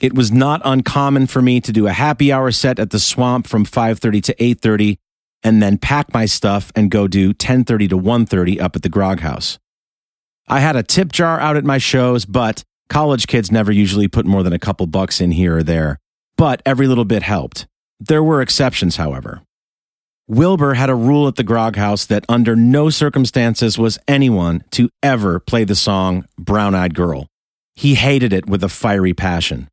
It 0.00 0.14
was 0.14 0.32
not 0.32 0.62
uncommon 0.64 1.26
for 1.26 1.42
me 1.42 1.60
to 1.60 1.70
do 1.70 1.86
a 1.86 1.92
happy 1.92 2.32
hour 2.32 2.50
set 2.50 2.78
at 2.78 2.90
the 2.90 2.98
swamp 2.98 3.46
from 3.46 3.66
5:30 3.66 4.22
to 4.22 4.42
8:30 4.42 4.96
and 5.42 5.62
then 5.62 5.76
pack 5.76 6.12
my 6.14 6.24
stuff 6.24 6.72
and 6.74 6.90
go 6.90 7.06
do 7.06 7.34
10:30 7.34 7.88
to 7.88 7.96
1:30 7.98 8.58
up 8.58 8.74
at 8.74 8.82
the 8.82 8.88
Grog 8.88 9.20
House. 9.20 9.58
I 10.46 10.60
had 10.60 10.76
a 10.76 10.82
tip 10.82 11.10
jar 11.10 11.40
out 11.40 11.56
at 11.56 11.64
my 11.64 11.78
shows, 11.78 12.24
but 12.24 12.62
college 12.88 13.26
kids 13.26 13.50
never 13.50 13.72
usually 13.72 14.08
put 14.08 14.26
more 14.26 14.42
than 14.42 14.52
a 14.52 14.58
couple 14.58 14.86
bucks 14.86 15.20
in 15.20 15.30
here 15.30 15.58
or 15.58 15.62
there. 15.62 15.98
But 16.36 16.60
every 16.66 16.86
little 16.86 17.04
bit 17.04 17.22
helped. 17.22 17.66
There 17.98 18.22
were 18.22 18.42
exceptions, 18.42 18.96
however. 18.96 19.42
Wilbur 20.26 20.74
had 20.74 20.90
a 20.90 20.94
rule 20.94 21.28
at 21.28 21.36
the 21.36 21.44
Grog 21.44 21.76
House 21.76 22.06
that 22.06 22.24
under 22.28 22.56
no 22.56 22.90
circumstances 22.90 23.78
was 23.78 23.98
anyone 24.08 24.64
to 24.70 24.88
ever 25.02 25.38
play 25.38 25.64
the 25.64 25.74
song 25.74 26.26
Brown 26.38 26.74
Eyed 26.74 26.94
Girl. 26.94 27.26
He 27.74 27.94
hated 27.94 28.32
it 28.32 28.46
with 28.46 28.64
a 28.64 28.68
fiery 28.68 29.12
passion. 29.12 29.68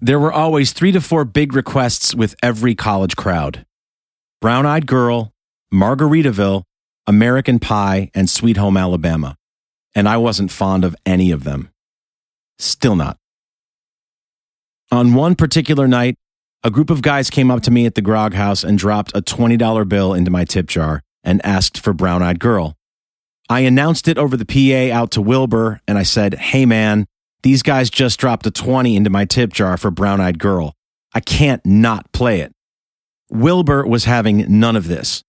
There 0.00 0.20
were 0.20 0.32
always 0.32 0.72
three 0.72 0.92
to 0.92 1.00
four 1.00 1.24
big 1.24 1.54
requests 1.54 2.14
with 2.14 2.34
every 2.42 2.74
college 2.74 3.16
crowd 3.16 3.64
Brown 4.40 4.66
Eyed 4.66 4.86
Girl, 4.86 5.32
Margaritaville, 5.72 6.62
American 7.06 7.58
Pie, 7.58 8.10
and 8.14 8.28
Sweet 8.28 8.56
Home 8.56 8.76
Alabama. 8.76 9.36
And 9.96 10.08
I 10.08 10.18
wasn't 10.18 10.52
fond 10.52 10.84
of 10.84 10.94
any 11.04 11.32
of 11.32 11.42
them. 11.42 11.70
Still 12.58 12.94
not. 12.94 13.16
On 14.92 15.14
one 15.14 15.34
particular 15.34 15.88
night, 15.88 16.14
a 16.62 16.70
group 16.70 16.90
of 16.90 17.02
guys 17.02 17.30
came 17.30 17.50
up 17.50 17.62
to 17.62 17.70
me 17.70 17.86
at 17.86 17.94
the 17.94 18.02
grog 18.02 18.34
house 18.34 18.62
and 18.62 18.78
dropped 18.78 19.16
a 19.16 19.22
$20 19.22 19.88
bill 19.88 20.14
into 20.14 20.30
my 20.30 20.44
tip 20.44 20.66
jar 20.66 21.02
and 21.24 21.44
asked 21.44 21.78
for 21.78 21.92
Brown 21.92 22.22
Eyed 22.22 22.38
Girl. 22.38 22.76
I 23.48 23.60
announced 23.60 24.06
it 24.06 24.18
over 24.18 24.36
the 24.36 24.44
PA 24.44 24.94
out 24.94 25.10
to 25.12 25.22
Wilbur 25.22 25.80
and 25.88 25.96
I 25.96 26.02
said, 26.02 26.34
Hey 26.34 26.66
man, 26.66 27.06
these 27.42 27.62
guys 27.62 27.88
just 27.88 28.20
dropped 28.20 28.46
a 28.46 28.50
20 28.50 28.96
into 28.96 29.10
my 29.10 29.24
tip 29.24 29.52
jar 29.52 29.76
for 29.76 29.90
Brown 29.90 30.20
Eyed 30.20 30.38
Girl. 30.38 30.74
I 31.14 31.20
can't 31.20 31.64
not 31.64 32.12
play 32.12 32.40
it. 32.40 32.52
Wilbur 33.30 33.86
was 33.86 34.04
having 34.04 34.44
none 34.60 34.76
of 34.76 34.88
this. 34.88 35.22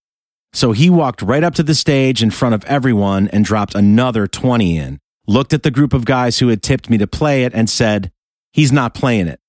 So 0.54 0.72
he 0.72 0.90
walked 0.90 1.22
right 1.22 1.44
up 1.44 1.56
to 1.56 1.64
the 1.64 1.76
stage 1.76 2.24
in 2.24 2.32
front 2.32 2.56
of 2.56 2.66
everyone 2.66 3.28
and 3.30 3.46
dropped 3.46 3.76
another 3.76 4.28
20 4.28 4.78
in, 4.78 5.00
looked 5.28 5.54
at 5.54 5.64
the 5.64 5.72
group 5.72 5.94
of 5.94 6.06
guys 6.06 6.40
who 6.40 6.48
had 6.48 6.64
tipped 6.64 6.90
me 6.90 6.98
to 6.98 7.08
play 7.08 7.44
it, 7.44 7.54
and 7.54 7.70
said, 7.70 8.12
He's 8.54 8.72
not 8.72 8.94
playing 8.94 9.28
it. 9.28 9.40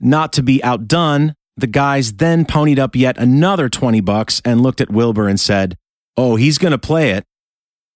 Not 0.00 0.32
to 0.34 0.42
be 0.42 0.62
outdone, 0.64 1.34
the 1.56 1.66
guys 1.66 2.14
then 2.14 2.44
ponied 2.44 2.78
up 2.78 2.96
yet 2.96 3.18
another 3.18 3.68
20 3.68 4.00
bucks 4.00 4.40
and 4.44 4.62
looked 4.62 4.80
at 4.80 4.90
Wilbur 4.90 5.28
and 5.28 5.38
said, 5.38 5.76
Oh, 6.16 6.36
he's 6.36 6.58
going 6.58 6.72
to 6.72 6.78
play 6.78 7.10
it. 7.10 7.24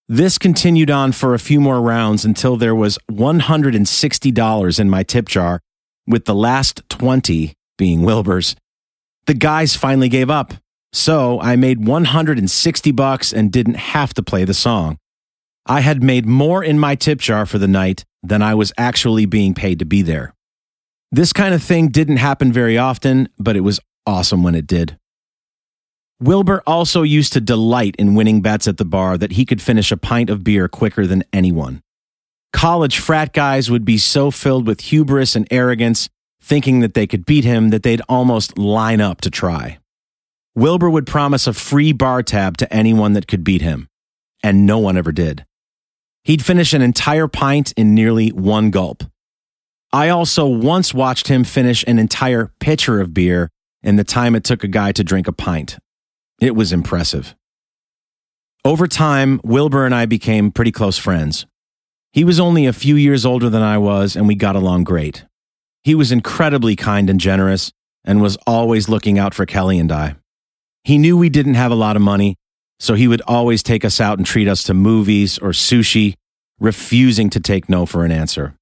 This 0.08 0.38
continued 0.38 0.90
on 0.90 1.12
for 1.12 1.34
a 1.34 1.38
few 1.38 1.60
more 1.60 1.80
rounds 1.80 2.24
until 2.24 2.56
there 2.56 2.74
was 2.74 2.98
$160 3.10 4.80
in 4.80 4.90
my 4.90 5.02
tip 5.02 5.26
jar, 5.28 5.60
with 6.06 6.26
the 6.26 6.34
last 6.34 6.82
20 6.88 7.54
being 7.76 8.02
Wilbur's. 8.02 8.54
The 9.26 9.34
guys 9.34 9.74
finally 9.74 10.08
gave 10.08 10.30
up, 10.30 10.54
so 10.92 11.40
I 11.40 11.56
made 11.56 11.86
160 11.86 12.90
bucks 12.92 13.32
and 13.32 13.52
didn't 13.52 13.76
have 13.76 14.14
to 14.14 14.22
play 14.22 14.44
the 14.44 14.54
song. 14.54 14.98
I 15.66 15.80
had 15.80 16.02
made 16.02 16.26
more 16.26 16.62
in 16.62 16.78
my 16.78 16.94
tip 16.94 17.18
jar 17.18 17.44
for 17.44 17.58
the 17.58 17.68
night 17.68 18.04
than 18.22 18.40
I 18.42 18.54
was 18.54 18.72
actually 18.78 19.26
being 19.26 19.52
paid 19.52 19.78
to 19.80 19.84
be 19.84 20.02
there. 20.02 20.32
This 21.10 21.32
kind 21.32 21.54
of 21.54 21.62
thing 21.62 21.88
didn't 21.88 22.18
happen 22.18 22.52
very 22.52 22.78
often, 22.78 23.28
but 23.38 23.56
it 23.56 23.60
was 23.60 23.80
awesome 24.06 24.42
when 24.42 24.54
it 24.54 24.66
did. 24.66 24.98
Wilbur 26.20 26.62
also 26.66 27.02
used 27.02 27.32
to 27.34 27.40
delight 27.40 27.94
in 27.98 28.14
winning 28.14 28.40
bets 28.40 28.66
at 28.66 28.78
the 28.78 28.84
bar 28.84 29.18
that 29.18 29.32
he 29.32 29.44
could 29.44 29.60
finish 29.60 29.92
a 29.92 29.96
pint 29.96 30.30
of 30.30 30.42
beer 30.42 30.66
quicker 30.66 31.06
than 31.06 31.24
anyone. 31.32 31.82
College 32.52 32.98
frat 32.98 33.34
guys 33.34 33.70
would 33.70 33.84
be 33.84 33.98
so 33.98 34.30
filled 34.30 34.66
with 34.66 34.80
hubris 34.80 35.36
and 35.36 35.46
arrogance, 35.50 36.08
thinking 36.40 36.80
that 36.80 36.94
they 36.94 37.06
could 37.06 37.26
beat 37.26 37.44
him, 37.44 37.68
that 37.68 37.82
they'd 37.82 38.00
almost 38.08 38.56
line 38.56 39.00
up 39.00 39.20
to 39.20 39.30
try. 39.30 39.78
Wilbur 40.56 40.88
would 40.88 41.06
promise 41.06 41.46
a 41.46 41.52
free 41.52 41.92
bar 41.92 42.22
tab 42.22 42.56
to 42.56 42.72
anyone 42.72 43.12
that 43.12 43.28
could 43.28 43.44
beat 43.44 43.60
him, 43.60 43.88
and 44.42 44.64
no 44.64 44.78
one 44.78 44.96
ever 44.96 45.12
did. 45.12 45.44
He'd 46.24 46.42
finish 46.42 46.72
an 46.72 46.80
entire 46.80 47.28
pint 47.28 47.72
in 47.76 47.94
nearly 47.94 48.30
one 48.30 48.70
gulp. 48.70 49.04
I 49.92 50.08
also 50.08 50.46
once 50.46 50.94
watched 50.94 51.28
him 51.28 51.44
finish 51.44 51.84
an 51.86 51.98
entire 51.98 52.52
pitcher 52.58 53.02
of 53.02 53.12
beer 53.12 53.50
in 53.82 53.96
the 53.96 54.02
time 54.02 54.34
it 54.34 54.44
took 54.44 54.64
a 54.64 54.68
guy 54.68 54.92
to 54.92 55.04
drink 55.04 55.28
a 55.28 55.32
pint. 55.32 55.78
It 56.40 56.56
was 56.56 56.72
impressive. 56.72 57.36
Over 58.64 58.88
time, 58.88 59.42
Wilbur 59.44 59.84
and 59.84 59.94
I 59.94 60.06
became 60.06 60.50
pretty 60.50 60.72
close 60.72 60.96
friends. 60.96 61.46
He 62.12 62.24
was 62.24 62.40
only 62.40 62.64
a 62.64 62.72
few 62.72 62.96
years 62.96 63.26
older 63.26 63.50
than 63.50 63.62
I 63.62 63.76
was, 63.76 64.16
and 64.16 64.26
we 64.26 64.34
got 64.34 64.56
along 64.56 64.84
great. 64.84 65.26
He 65.84 65.94
was 65.94 66.10
incredibly 66.10 66.76
kind 66.76 67.10
and 67.10 67.20
generous 67.20 67.72
and 68.06 68.22
was 68.22 68.38
always 68.46 68.88
looking 68.88 69.18
out 69.18 69.34
for 69.34 69.44
Kelly 69.44 69.78
and 69.78 69.92
I. 69.92 70.16
He 70.86 70.98
knew 70.98 71.16
we 71.16 71.30
didn't 71.30 71.54
have 71.54 71.72
a 71.72 71.74
lot 71.74 71.96
of 71.96 72.02
money, 72.02 72.36
so 72.78 72.94
he 72.94 73.08
would 73.08 73.20
always 73.22 73.60
take 73.64 73.84
us 73.84 74.00
out 74.00 74.18
and 74.18 74.24
treat 74.24 74.46
us 74.46 74.62
to 74.62 74.72
movies 74.72 75.36
or 75.36 75.48
sushi, 75.48 76.14
refusing 76.60 77.28
to 77.30 77.40
take 77.40 77.68
no 77.68 77.86
for 77.86 78.04
an 78.04 78.12
answer. 78.12 78.54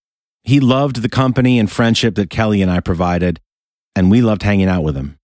He 0.43 0.59
loved 0.59 1.03
the 1.03 1.11
company 1.11 1.59
and 1.59 1.71
friendship 1.71 2.15
that 2.15 2.31
Kelly 2.31 2.63
and 2.63 2.71
I 2.71 2.81
provided, 2.81 3.41
and 3.95 4.11
we 4.11 4.23
loved 4.23 4.43
hanging 4.43 4.71
out 4.71 4.83
with 4.83 4.97
him. 4.97 5.19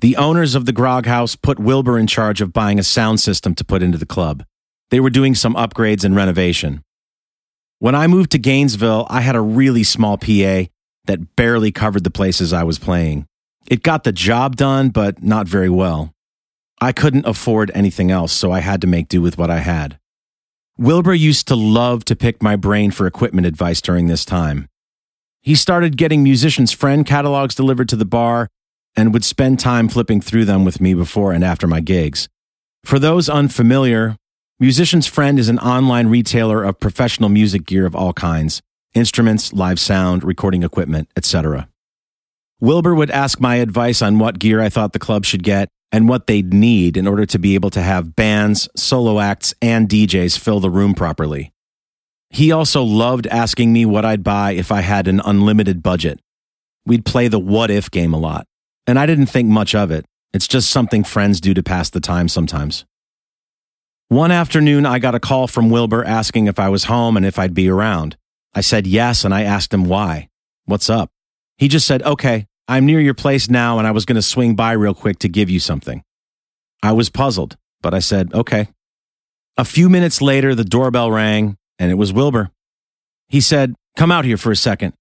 The 0.00 0.16
owners 0.16 0.54
of 0.54 0.64
the 0.64 0.72
Grog 0.72 1.04
House 1.04 1.36
put 1.36 1.58
Wilbur 1.58 1.98
in 1.98 2.06
charge 2.06 2.40
of 2.40 2.54
buying 2.54 2.78
a 2.78 2.82
sound 2.82 3.20
system 3.20 3.54
to 3.56 3.62
put 3.62 3.82
into 3.82 3.98
the 3.98 4.06
club. 4.06 4.44
They 4.90 4.98
were 4.98 5.10
doing 5.10 5.34
some 5.34 5.54
upgrades 5.56 6.04
and 6.04 6.16
renovation. 6.16 6.80
When 7.80 7.94
I 7.94 8.06
moved 8.06 8.30
to 8.30 8.38
Gainesville, 8.38 9.06
I 9.10 9.20
had 9.20 9.36
a 9.36 9.42
really 9.42 9.84
small 9.84 10.16
PA 10.16 10.68
that 11.04 11.36
barely 11.36 11.70
covered 11.70 12.04
the 12.04 12.10
places 12.10 12.54
I 12.54 12.62
was 12.62 12.78
playing. 12.78 13.26
It 13.68 13.82
got 13.82 14.04
the 14.04 14.12
job 14.12 14.56
done, 14.56 14.90
but 14.90 15.22
not 15.22 15.48
very 15.48 15.70
well. 15.70 16.14
I 16.80 16.92
couldn't 16.92 17.26
afford 17.26 17.70
anything 17.74 18.10
else, 18.10 18.32
so 18.32 18.52
I 18.52 18.60
had 18.60 18.80
to 18.82 18.86
make 18.86 19.08
do 19.08 19.22
with 19.22 19.38
what 19.38 19.50
I 19.50 19.58
had. 19.58 19.98
Wilbur 20.78 21.14
used 21.14 21.48
to 21.48 21.56
love 21.56 22.04
to 22.04 22.14
pick 22.14 22.42
my 22.42 22.54
brain 22.54 22.90
for 22.90 23.06
equipment 23.06 23.46
advice 23.46 23.80
during 23.80 24.08
this 24.08 24.26
time. 24.26 24.68
He 25.40 25.54
started 25.54 25.96
getting 25.96 26.22
Musician's 26.22 26.72
Friend 26.72 27.06
catalogs 27.06 27.54
delivered 27.54 27.88
to 27.88 27.96
the 27.96 28.04
bar 28.04 28.48
and 28.94 29.12
would 29.12 29.24
spend 29.24 29.58
time 29.58 29.88
flipping 29.88 30.20
through 30.20 30.44
them 30.44 30.64
with 30.64 30.80
me 30.80 30.92
before 30.92 31.32
and 31.32 31.42
after 31.42 31.66
my 31.66 31.80
gigs. 31.80 32.28
For 32.84 32.98
those 32.98 33.28
unfamiliar, 33.28 34.16
Musician's 34.60 35.06
Friend 35.06 35.38
is 35.38 35.48
an 35.48 35.58
online 35.58 36.08
retailer 36.08 36.62
of 36.62 36.80
professional 36.80 37.28
music 37.28 37.64
gear 37.66 37.86
of 37.86 37.96
all 37.96 38.12
kinds 38.12 38.62
instruments, 38.94 39.52
live 39.52 39.78
sound, 39.78 40.24
recording 40.24 40.62
equipment, 40.62 41.08
etc. 41.16 41.68
Wilbur 42.60 42.94
would 42.94 43.10
ask 43.10 43.38
my 43.38 43.56
advice 43.56 44.00
on 44.00 44.18
what 44.18 44.38
gear 44.38 44.62
I 44.62 44.70
thought 44.70 44.94
the 44.94 44.98
club 44.98 45.26
should 45.26 45.42
get, 45.42 45.68
and 45.92 46.08
what 46.08 46.26
they'd 46.26 46.54
need 46.54 46.96
in 46.96 47.06
order 47.06 47.26
to 47.26 47.38
be 47.38 47.54
able 47.54 47.70
to 47.70 47.82
have 47.82 48.16
bands, 48.16 48.68
solo 48.74 49.20
acts, 49.20 49.54
and 49.60 49.88
DJs 49.88 50.38
fill 50.38 50.60
the 50.60 50.70
room 50.70 50.94
properly. 50.94 51.52
He 52.30 52.50
also 52.50 52.82
loved 52.82 53.26
asking 53.26 53.72
me 53.72 53.84
what 53.84 54.04
I'd 54.04 54.24
buy 54.24 54.52
if 54.52 54.72
I 54.72 54.80
had 54.80 55.06
an 55.06 55.20
unlimited 55.24 55.82
budget. 55.82 56.18
We'd 56.86 57.04
play 57.04 57.28
the 57.28 57.38
what 57.38 57.70
if 57.70 57.90
game 57.90 58.14
a 58.14 58.18
lot, 58.18 58.46
and 58.86 58.98
I 58.98 59.06
didn't 59.06 59.26
think 59.26 59.48
much 59.48 59.74
of 59.74 59.90
it. 59.90 60.06
It's 60.32 60.48
just 60.48 60.70
something 60.70 61.04
friends 61.04 61.40
do 61.40 61.52
to 61.54 61.62
pass 61.62 61.90
the 61.90 62.00
time 62.00 62.28
sometimes. 62.28 62.84
One 64.08 64.30
afternoon, 64.30 64.86
I 64.86 64.98
got 64.98 65.14
a 65.14 65.20
call 65.20 65.46
from 65.46 65.68
Wilbur 65.68 66.04
asking 66.04 66.46
if 66.46 66.58
I 66.58 66.68
was 66.68 66.84
home 66.84 67.16
and 67.16 67.26
if 67.26 67.38
I'd 67.38 67.54
be 67.54 67.68
around. 67.68 68.16
I 68.54 68.60
said 68.60 68.86
yes, 68.86 69.24
and 69.24 69.34
I 69.34 69.42
asked 69.42 69.74
him 69.74 69.84
why. 69.84 70.28
What's 70.64 70.88
up? 70.88 71.10
He 71.58 71.68
just 71.68 71.86
said, 71.86 72.02
okay, 72.02 72.46
I'm 72.68 72.84
near 72.84 73.00
your 73.00 73.14
place 73.14 73.48
now, 73.48 73.78
and 73.78 73.86
I 73.86 73.92
was 73.92 74.04
going 74.04 74.16
to 74.16 74.22
swing 74.22 74.54
by 74.54 74.72
real 74.72 74.94
quick 74.94 75.18
to 75.20 75.28
give 75.28 75.48
you 75.48 75.60
something. 75.60 76.02
I 76.82 76.92
was 76.92 77.08
puzzled, 77.08 77.56
but 77.80 77.94
I 77.94 78.00
said, 78.00 78.34
okay. 78.34 78.68
A 79.56 79.64
few 79.64 79.88
minutes 79.88 80.20
later, 80.20 80.54
the 80.54 80.64
doorbell 80.64 81.10
rang, 81.10 81.56
and 81.78 81.90
it 81.90 81.94
was 81.94 82.12
Wilbur. 82.12 82.50
He 83.28 83.40
said, 83.40 83.74
Come 83.96 84.12
out 84.12 84.26
here 84.26 84.36
for 84.36 84.52
a 84.52 84.56
second. 84.56 84.92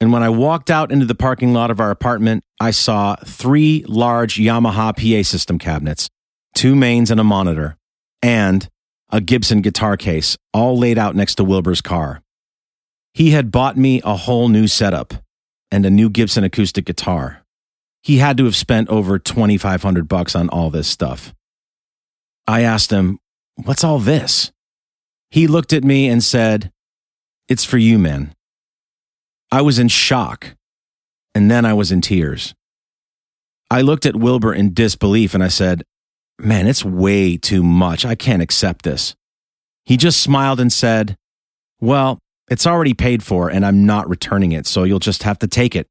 And 0.00 0.12
when 0.12 0.22
I 0.22 0.28
walked 0.28 0.70
out 0.70 0.92
into 0.92 1.06
the 1.06 1.14
parking 1.14 1.52
lot 1.52 1.72
of 1.72 1.80
our 1.80 1.90
apartment, 1.90 2.44
I 2.60 2.70
saw 2.70 3.16
three 3.24 3.84
large 3.88 4.36
Yamaha 4.36 4.94
PA 4.96 5.22
system 5.28 5.58
cabinets, 5.58 6.08
two 6.54 6.76
mains 6.76 7.10
and 7.10 7.18
a 7.18 7.24
monitor, 7.24 7.76
and 8.22 8.68
a 9.10 9.20
Gibson 9.20 9.60
guitar 9.60 9.96
case, 9.96 10.36
all 10.52 10.78
laid 10.78 10.98
out 10.98 11.16
next 11.16 11.36
to 11.36 11.44
Wilbur's 11.44 11.80
car. 11.80 12.22
He 13.12 13.30
had 13.30 13.50
bought 13.50 13.76
me 13.76 14.00
a 14.04 14.16
whole 14.16 14.48
new 14.48 14.68
setup 14.68 15.14
and 15.74 15.84
a 15.84 15.90
new 15.90 16.08
Gibson 16.08 16.44
acoustic 16.44 16.84
guitar. 16.84 17.42
He 18.02 18.18
had 18.18 18.36
to 18.38 18.44
have 18.44 18.54
spent 18.54 18.88
over 18.88 19.18
2500 19.18 20.08
bucks 20.08 20.36
on 20.36 20.48
all 20.48 20.70
this 20.70 20.86
stuff. 20.86 21.34
I 22.46 22.60
asked 22.62 22.90
him, 22.90 23.18
"What's 23.56 23.82
all 23.82 23.98
this?" 23.98 24.52
He 25.30 25.46
looked 25.46 25.72
at 25.72 25.82
me 25.84 26.08
and 26.08 26.22
said, 26.22 26.70
"It's 27.48 27.64
for 27.64 27.78
you, 27.78 27.98
man." 27.98 28.34
I 29.50 29.62
was 29.62 29.78
in 29.78 29.88
shock, 29.88 30.54
and 31.34 31.50
then 31.50 31.64
I 31.64 31.72
was 31.72 31.90
in 31.90 32.00
tears. 32.00 32.54
I 33.70 33.80
looked 33.80 34.06
at 34.06 34.16
Wilbur 34.16 34.54
in 34.54 34.74
disbelief 34.74 35.34
and 35.34 35.42
I 35.42 35.48
said, 35.48 35.82
Man, 36.38 36.66
it's 36.66 36.84
way 36.84 37.36
too 37.36 37.62
much. 37.62 38.04
I 38.04 38.14
can't 38.14 38.42
accept 38.42 38.84
this. 38.84 39.14
He 39.84 39.96
just 39.96 40.20
smiled 40.20 40.60
and 40.60 40.72
said, 40.72 41.16
Well, 41.80 42.18
it's 42.48 42.66
already 42.66 42.94
paid 42.94 43.22
for 43.22 43.48
and 43.48 43.64
I'm 43.64 43.86
not 43.86 44.08
returning 44.08 44.52
it, 44.52 44.66
so 44.66 44.84
you'll 44.84 44.98
just 44.98 45.22
have 45.22 45.38
to 45.40 45.46
take 45.46 45.74
it. 45.74 45.88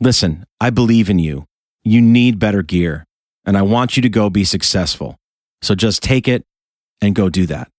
Listen, 0.00 0.44
I 0.60 0.70
believe 0.70 1.08
in 1.10 1.18
you. 1.18 1.46
You 1.82 2.00
need 2.00 2.38
better 2.38 2.62
gear, 2.62 3.04
and 3.44 3.56
I 3.56 3.62
want 3.62 3.96
you 3.96 4.02
to 4.02 4.08
go 4.08 4.28
be 4.28 4.44
successful. 4.44 5.16
So 5.62 5.74
just 5.74 6.02
take 6.02 6.28
it 6.28 6.44
and 7.00 7.14
go 7.14 7.28
do 7.28 7.46
that. 7.46 7.70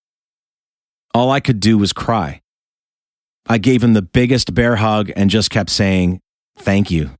All 1.13 1.31
I 1.31 1.39
could 1.39 1.59
do 1.59 1.77
was 1.77 1.93
cry. 1.93 2.41
I 3.47 3.57
gave 3.57 3.83
him 3.83 3.93
the 3.93 4.01
biggest 4.01 4.53
bear 4.53 4.77
hug 4.77 5.11
and 5.15 5.29
just 5.29 5.49
kept 5.49 5.69
saying, 5.69 6.19
Thank 6.57 6.89
you. 6.89 7.11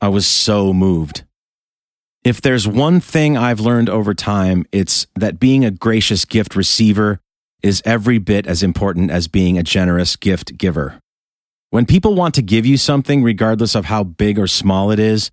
I 0.00 0.08
was 0.08 0.26
so 0.26 0.72
moved. 0.72 1.24
If 2.24 2.40
there's 2.40 2.66
one 2.66 3.00
thing 3.00 3.36
I've 3.36 3.60
learned 3.60 3.88
over 3.88 4.14
time, 4.14 4.64
it's 4.72 5.06
that 5.14 5.38
being 5.38 5.64
a 5.64 5.70
gracious 5.70 6.24
gift 6.24 6.56
receiver 6.56 7.20
is 7.62 7.82
every 7.84 8.18
bit 8.18 8.46
as 8.46 8.62
important 8.62 9.10
as 9.10 9.28
being 9.28 9.56
a 9.56 9.62
generous 9.62 10.16
gift 10.16 10.56
giver. 10.58 10.98
When 11.70 11.86
people 11.86 12.14
want 12.14 12.34
to 12.34 12.42
give 12.42 12.66
you 12.66 12.76
something, 12.76 13.22
regardless 13.22 13.74
of 13.74 13.86
how 13.86 14.04
big 14.04 14.38
or 14.38 14.46
small 14.46 14.90
it 14.90 14.98
is, 14.98 15.30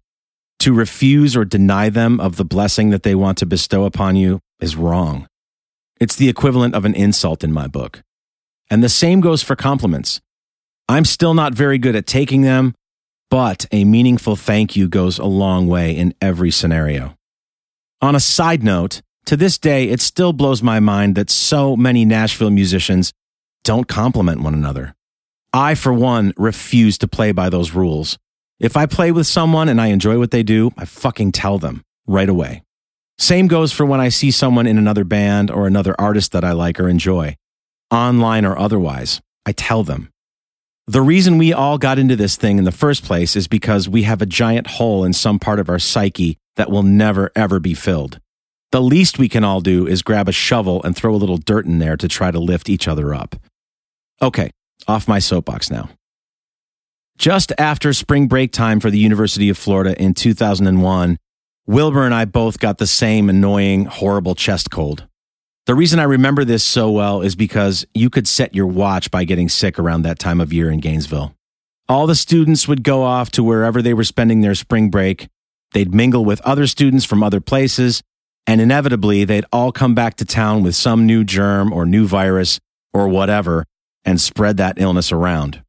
to 0.60 0.74
refuse 0.74 1.36
or 1.36 1.46
deny 1.46 1.90
them 1.90 2.20
of 2.20 2.36
the 2.36 2.46
blessing 2.46 2.90
that 2.90 3.04
they 3.04 3.16
want 3.16 3.38
to 3.40 3.46
bestow 3.46 3.86
upon 3.86 4.16
you 4.16 4.40
is 4.60 4.76
wrong. 4.76 5.28
It's 6.00 6.16
the 6.16 6.30
equivalent 6.30 6.76
of 6.76 6.86
an 6.86 6.94
insult 6.94 7.44
in 7.44 7.52
my 7.52 7.68
book. 7.68 8.02
And 8.70 8.84
the 8.84 8.90
same 8.90 9.20
goes 9.20 9.42
for 9.42 9.56
compliments. 9.56 10.22
I'm 10.88 11.06
still 11.06 11.34
not 11.34 11.54
very 11.54 11.78
good 11.78 11.96
at 11.96 12.08
taking 12.08 12.42
them, 12.42 12.74
but 13.30 13.66
a 13.72 13.86
meaningful 13.86 14.36
thank 14.36 14.76
you 14.76 14.88
goes 14.88 15.20
a 15.20 15.26
long 15.26 15.68
way 15.68 15.96
in 15.96 16.14
every 16.22 16.52
scenario. 16.52 17.16
On 18.02 18.16
a 18.16 18.20
side 18.20 18.64
note, 18.64 19.02
to 19.26 19.38
this 19.38 19.58
day, 19.58 19.90
it 19.90 20.02
still 20.02 20.34
blows 20.34 20.64
my 20.64 20.80
mind 20.80 21.16
that 21.16 21.30
so 21.30 21.76
many 21.76 22.06
Nashville 22.06 22.50
musicians 22.50 23.14
don't 23.64 23.88
compliment 23.88 24.42
one 24.42 24.54
another. 24.54 24.96
I, 25.54 25.76
for 25.76 25.94
one, 25.94 26.34
refuse 26.38 26.98
to 27.00 27.08
play 27.08 27.32
by 27.32 27.50
those 27.50 27.72
rules. 27.72 28.18
If 28.60 28.76
I 28.76 28.86
play 28.86 29.12
with 29.12 29.28
someone 29.28 29.70
and 29.70 29.80
I 29.80 29.88
enjoy 29.88 30.18
what 30.18 30.32
they 30.32 30.44
do, 30.44 30.72
I 30.78 30.86
fucking 30.86 31.32
tell 31.32 31.60
them 31.60 31.84
right 32.08 32.30
away. 32.30 32.64
Same 33.18 33.48
goes 33.48 33.72
for 33.72 33.86
when 33.86 34.00
I 34.00 34.10
see 34.10 34.32
someone 34.32 34.68
in 34.68 34.78
another 34.78 35.04
band 35.04 35.52
or 35.52 35.68
another 35.68 35.96
artist 36.00 36.32
that 36.32 36.44
I 36.44 36.54
like 36.54 36.80
or 36.80 36.88
enjoy, 36.88 37.36
online 37.92 38.46
or 38.46 38.58
otherwise. 38.58 39.22
I 39.46 39.52
tell 39.52 39.84
them. 39.84 40.10
The 40.88 41.02
reason 41.02 41.38
we 41.38 41.54
all 41.54 41.78
got 41.78 42.00
into 42.00 42.16
this 42.16 42.36
thing 42.36 42.58
in 42.58 42.64
the 42.64 42.72
first 42.72 43.04
place 43.04 43.36
is 43.36 43.48
because 43.48 43.88
we 43.88 44.04
have 44.04 44.22
a 44.22 44.26
giant 44.26 44.68
hole 44.68 45.04
in 45.04 45.14
some 45.14 45.38
part 45.38 45.60
of 45.60 45.70
our 45.70 45.80
psyche 45.80 46.38
that 46.56 46.72
will 46.72 46.84
never, 46.84 47.32
ever 47.36 47.60
be 47.60 47.74
filled. 47.74 48.20
The 48.72 48.82
least 48.82 49.18
we 49.18 49.30
can 49.30 49.44
all 49.44 49.62
do 49.62 49.88
is 49.88 50.04
grab 50.04 50.30
a 50.30 50.32
shovel 50.32 50.84
and 50.84 50.96
throw 50.96 51.14
a 51.14 51.18
little 51.18 51.38
dirt 51.38 51.66
in 51.66 51.80
there 51.80 51.98
to 51.98 52.08
try 52.08 52.30
to 52.30 52.40
lift 52.40 52.70
each 52.70 52.88
other 52.88 53.16
up. 53.16 53.36
Okay, 54.22 54.52
off 54.88 55.08
my 55.08 55.20
soapbox 55.20 55.72
now. 55.72 55.90
Just 57.18 57.52
after 57.58 57.92
spring 57.94 58.28
break 58.28 58.52
time 58.52 58.80
for 58.80 58.92
the 58.92 59.00
University 59.00 59.50
of 59.50 59.58
Florida 59.58 60.00
in 60.02 60.14
2001, 60.14 61.18
Wilbur 61.66 62.06
and 62.06 62.14
I 62.14 62.26
both 62.26 62.60
got 62.60 62.78
the 62.78 62.88
same 62.88 63.30
annoying, 63.30 63.86
horrible 63.86 64.36
chest 64.36 64.72
cold. 64.72 65.06
The 65.66 65.76
reason 65.76 66.00
I 66.00 66.04
remember 66.04 66.46
this 66.46 66.64
so 66.64 66.90
well 66.90 67.22
is 67.22 67.36
because 67.36 67.86
you 67.94 68.10
could 68.10 68.28
set 68.28 68.56
your 68.56 68.68
watch 68.68 69.12
by 69.12 69.24
getting 69.24 69.50
sick 69.50 69.78
around 69.78 70.04
that 70.04 70.18
time 70.18 70.42
of 70.42 70.54
year 70.54 70.72
in 70.72 70.80
Gainesville. 70.80 71.36
All 71.88 72.08
the 72.08 72.16
students 72.16 72.68
would 72.68 72.84
go 72.84 73.04
off 73.04 73.32
to 73.32 73.44
wherever 73.44 73.82
they 73.82 73.94
were 73.94 74.04
spending 74.04 74.42
their 74.42 74.56
spring 74.56 74.90
break. 74.90 75.28
They'd 75.74 75.94
mingle 75.94 76.24
with 76.24 76.42
other 76.42 76.68
students 76.68 77.06
from 77.06 77.22
other 77.22 77.42
places, 77.42 78.02
and 78.48 78.62
inevitably 78.62 79.24
they'd 79.24 79.46
all 79.52 79.72
come 79.72 79.94
back 79.94 80.16
to 80.16 80.26
town 80.26 80.64
with 80.64 80.76
some 80.76 81.06
new 81.06 81.24
germ 81.24 81.72
or 81.72 81.86
new 81.86 82.08
virus 82.08 82.60
or 82.94 83.08
whatever 83.08 83.66
and 84.06 84.20
spread 84.20 84.58
that 84.58 84.80
illness 84.80 85.12
around. 85.12 85.64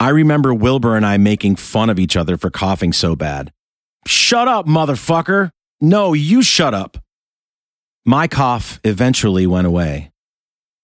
I 0.00 0.08
remember 0.08 0.52
Wilbur 0.52 0.96
and 0.96 1.06
I 1.06 1.16
making 1.16 1.56
fun 1.56 1.88
of 1.88 1.98
each 1.98 2.16
other 2.16 2.36
for 2.36 2.50
coughing 2.50 2.92
so 2.92 3.14
bad. 3.14 3.52
Shut 4.06 4.48
up, 4.48 4.66
motherfucker! 4.66 5.50
No, 5.80 6.12
you 6.12 6.42
shut 6.42 6.74
up! 6.74 6.98
My 8.04 8.26
cough 8.26 8.80
eventually 8.82 9.46
went 9.46 9.66
away. 9.66 10.10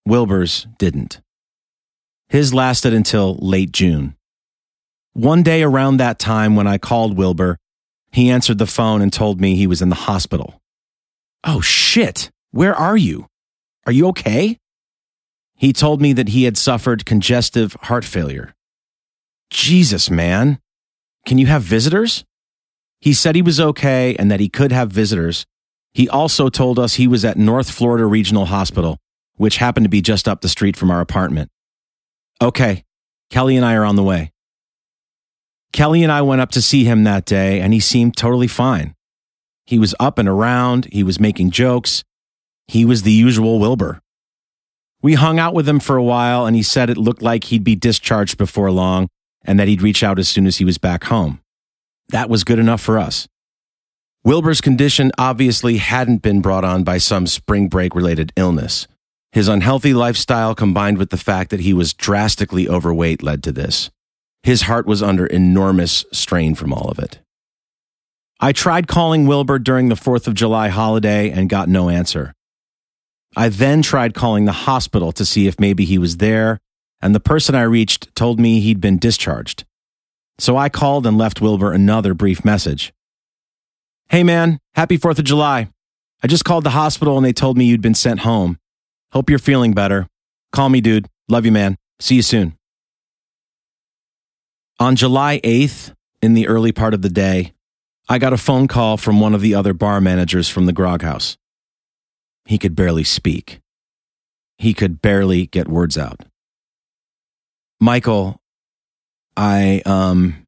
Wilbur's 0.05 0.67
didn't. 0.77 1.19
His 2.29 2.53
lasted 2.53 2.93
until 2.93 3.35
late 3.41 3.71
June. 3.71 4.15
One 5.13 5.43
day 5.43 5.63
around 5.63 5.97
that 5.97 6.17
time 6.17 6.55
when 6.55 6.67
I 6.67 6.77
called 6.77 7.17
Wilbur, 7.17 7.57
he 8.11 8.29
answered 8.29 8.57
the 8.57 8.65
phone 8.65 9.01
and 9.01 9.11
told 9.11 9.41
me 9.41 9.55
he 9.55 9.67
was 9.67 9.81
in 9.81 9.89
the 9.89 9.95
hospital. 9.95 10.61
Oh 11.43 11.61
shit, 11.61 12.31
where 12.51 12.75
are 12.75 12.97
you? 12.97 13.27
Are 13.85 13.91
you 13.91 14.07
okay? 14.07 14.57
He 15.55 15.73
told 15.73 16.01
me 16.01 16.13
that 16.13 16.29
he 16.29 16.43
had 16.43 16.57
suffered 16.57 17.05
congestive 17.05 17.73
heart 17.81 18.05
failure. 18.05 18.53
Jesus, 19.49 20.09
man. 20.09 20.59
Can 21.25 21.37
you 21.37 21.47
have 21.47 21.63
visitors? 21.63 22.23
He 23.01 23.13
said 23.13 23.35
he 23.35 23.41
was 23.41 23.59
okay 23.59 24.15
and 24.15 24.29
that 24.29 24.39
he 24.39 24.49
could 24.49 24.71
have 24.71 24.91
visitors. 24.91 25.45
He 25.93 26.07
also 26.07 26.49
told 26.49 26.77
us 26.77 26.95
he 26.95 27.07
was 27.07 27.25
at 27.25 27.37
North 27.37 27.71
Florida 27.71 28.05
Regional 28.05 28.45
Hospital, 28.45 28.97
which 29.35 29.57
happened 29.57 29.85
to 29.85 29.89
be 29.89 30.01
just 30.01 30.27
up 30.27 30.41
the 30.41 30.49
street 30.49 30.77
from 30.77 30.91
our 30.91 31.01
apartment. 31.01 31.49
Okay, 32.41 32.83
Kelly 33.29 33.55
and 33.55 33.65
I 33.65 33.75
are 33.75 33.85
on 33.85 33.95
the 33.95 34.03
way. 34.03 34.31
Kelly 35.71 36.03
and 36.03 36.11
I 36.11 36.21
went 36.21 36.41
up 36.41 36.51
to 36.51 36.61
see 36.61 36.83
him 36.83 37.03
that 37.03 37.25
day, 37.25 37.59
and 37.61 37.73
he 37.73 37.79
seemed 37.79 38.17
totally 38.17 38.47
fine. 38.47 38.95
He 39.69 39.77
was 39.77 39.93
up 39.99 40.17
and 40.17 40.27
around. 40.27 40.87
He 40.91 41.03
was 41.03 41.19
making 41.19 41.51
jokes. 41.51 42.03
He 42.67 42.85
was 42.85 43.03
the 43.03 43.11
usual 43.11 43.59
Wilbur. 43.59 44.01
We 45.03 45.13
hung 45.13 45.37
out 45.37 45.53
with 45.53 45.69
him 45.69 45.79
for 45.79 45.95
a 45.95 46.03
while, 46.03 46.47
and 46.47 46.55
he 46.55 46.63
said 46.63 46.89
it 46.89 46.97
looked 46.97 47.21
like 47.21 47.43
he'd 47.43 47.63
be 47.63 47.75
discharged 47.75 48.35
before 48.39 48.71
long 48.71 49.09
and 49.45 49.59
that 49.59 49.67
he'd 49.67 49.83
reach 49.83 50.01
out 50.01 50.17
as 50.17 50.27
soon 50.27 50.47
as 50.47 50.57
he 50.57 50.65
was 50.65 50.79
back 50.79 51.03
home. 51.03 51.39
That 52.07 52.31
was 52.31 52.43
good 52.43 52.57
enough 52.57 52.81
for 52.81 52.97
us. 52.97 53.27
Wilbur's 54.23 54.59
condition 54.59 55.11
obviously 55.19 55.77
hadn't 55.77 56.23
been 56.23 56.41
brought 56.41 56.65
on 56.65 56.83
by 56.83 56.97
some 56.97 57.27
spring 57.27 57.67
break 57.67 57.93
related 57.93 58.33
illness. 58.35 58.87
His 59.33 59.47
unhealthy 59.47 59.93
lifestyle 59.93 60.55
combined 60.55 60.97
with 60.97 61.11
the 61.11 61.15
fact 61.15 61.51
that 61.51 61.59
he 61.59 61.73
was 61.73 61.93
drastically 61.93 62.67
overweight 62.67 63.21
led 63.21 63.43
to 63.43 63.51
this. 63.51 63.91
His 64.41 64.63
heart 64.63 64.87
was 64.87 65.03
under 65.03 65.27
enormous 65.27 66.05
strain 66.11 66.55
from 66.55 66.73
all 66.73 66.89
of 66.89 66.97
it. 66.97 67.19
I 68.41 68.53
tried 68.53 68.87
calling 68.87 69.27
Wilbur 69.27 69.59
during 69.59 69.89
the 69.89 69.95
4th 69.95 70.25
of 70.25 70.33
July 70.33 70.69
holiday 70.69 71.29
and 71.29 71.49
got 71.49 71.67
no 71.67 71.89
answer. 71.89 72.33
I 73.35 73.49
then 73.49 73.81
tried 73.81 74.13
calling 74.13 74.45
the 74.45 74.53
hospital 74.53 75.11
to 75.11 75.25
see 75.25 75.47
if 75.47 75.59
maybe 75.59 75.83
he 75.83 75.97
was 75.97 76.17
there, 76.17 76.59
and 77.01 77.13
the 77.13 77.19
person 77.19 77.53
I 77.53 77.63
reached 77.63 78.15
told 78.15 78.39
me 78.39 78.61
he'd 78.61 78.79
been 78.79 78.97
discharged. 78.97 79.65
So 80.37 80.55
I 80.55 80.69
called 80.69 81.05
and 81.05 81.17
left 81.17 81.41
Wilbur 81.41 81.73
another 81.73 82.13
brief 82.13 82.45
message. 82.45 82.93
Hey 84.07 84.23
man, 84.23 84.59
happy 84.73 84.97
4th 84.97 85.19
of 85.19 85.25
July. 85.25 85.67
I 86.23 86.27
just 86.27 86.45
called 86.45 86.63
the 86.63 86.69
hospital 86.69 87.17
and 87.17 87.25
they 87.25 87.33
told 87.33 87.57
me 87.57 87.65
you'd 87.65 87.81
been 87.81 87.93
sent 87.93 88.21
home. 88.21 88.57
Hope 89.11 89.29
you're 89.29 89.37
feeling 89.37 89.73
better. 89.73 90.07
Call 90.53 90.69
me, 90.69 90.79
dude. 90.79 91.07
Love 91.27 91.45
you, 91.45 91.51
man. 91.51 91.75
See 91.99 92.15
you 92.15 92.21
soon. 92.21 92.57
On 94.79 94.95
July 94.95 95.41
8th, 95.43 95.93
in 96.21 96.35
the 96.35 96.47
early 96.47 96.71
part 96.71 96.93
of 96.93 97.01
the 97.01 97.09
day, 97.09 97.51
I 98.11 98.17
got 98.17 98.33
a 98.33 98.37
phone 98.37 98.67
call 98.67 98.97
from 98.97 99.19
one 99.19 99.35
of 99.35 99.41
the 99.41 99.53
other 99.53 99.71
bar 99.71 100.01
managers 100.01 100.49
from 100.49 100.65
the 100.65 100.73
grog 100.73 101.03
house. 101.03 101.37
He 102.45 102.57
could 102.57 102.75
barely 102.75 103.03
speak. 103.03 103.59
He 104.57 104.73
could 104.73 104.99
barely 104.99 105.45
get 105.45 105.67
words 105.67 105.95
out. 105.95 106.25
Michael, 107.79 108.41
I, 109.37 109.83
um, 109.85 110.47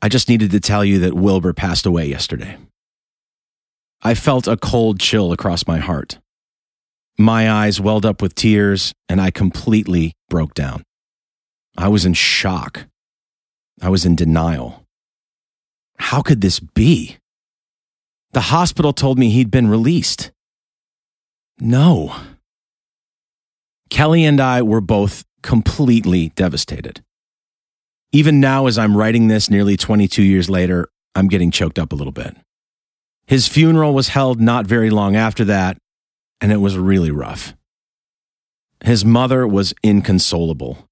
I 0.00 0.08
just 0.08 0.30
needed 0.30 0.50
to 0.52 0.60
tell 0.60 0.82
you 0.82 1.00
that 1.00 1.12
Wilbur 1.12 1.52
passed 1.52 1.84
away 1.84 2.06
yesterday. 2.06 2.56
I 4.02 4.14
felt 4.14 4.48
a 4.48 4.56
cold 4.56 5.00
chill 5.00 5.30
across 5.30 5.66
my 5.66 5.78
heart. 5.78 6.18
My 7.18 7.50
eyes 7.50 7.82
welled 7.82 8.06
up 8.06 8.22
with 8.22 8.34
tears, 8.34 8.94
and 9.10 9.20
I 9.20 9.30
completely 9.30 10.14
broke 10.30 10.54
down. 10.54 10.84
I 11.76 11.88
was 11.88 12.06
in 12.06 12.14
shock. 12.14 12.86
I 13.82 13.90
was 13.90 14.06
in 14.06 14.16
denial. 14.16 14.83
How 15.98 16.22
could 16.22 16.40
this 16.40 16.60
be? 16.60 17.18
The 18.32 18.40
hospital 18.40 18.92
told 18.92 19.18
me 19.18 19.30
he'd 19.30 19.50
been 19.50 19.68
released. 19.68 20.32
No. 21.58 22.14
Kelly 23.90 24.24
and 24.24 24.40
I 24.40 24.60
were 24.62 24.80
both 24.80 25.24
completely 25.42 26.30
devastated. 26.30 27.04
Even 28.12 28.40
now, 28.40 28.66
as 28.66 28.78
I'm 28.78 28.96
writing 28.96 29.28
this 29.28 29.50
nearly 29.50 29.76
22 29.76 30.22
years 30.22 30.50
later, 30.50 30.88
I'm 31.14 31.28
getting 31.28 31.50
choked 31.50 31.78
up 31.78 31.92
a 31.92 31.96
little 31.96 32.12
bit. 32.12 32.36
His 33.26 33.48
funeral 33.48 33.94
was 33.94 34.08
held 34.08 34.40
not 34.40 34.66
very 34.66 34.90
long 34.90 35.16
after 35.16 35.44
that, 35.44 35.78
and 36.40 36.52
it 36.52 36.58
was 36.58 36.76
really 36.76 37.10
rough. 37.10 37.54
His 38.84 39.04
mother 39.04 39.46
was 39.46 39.74
inconsolable. 39.82 40.88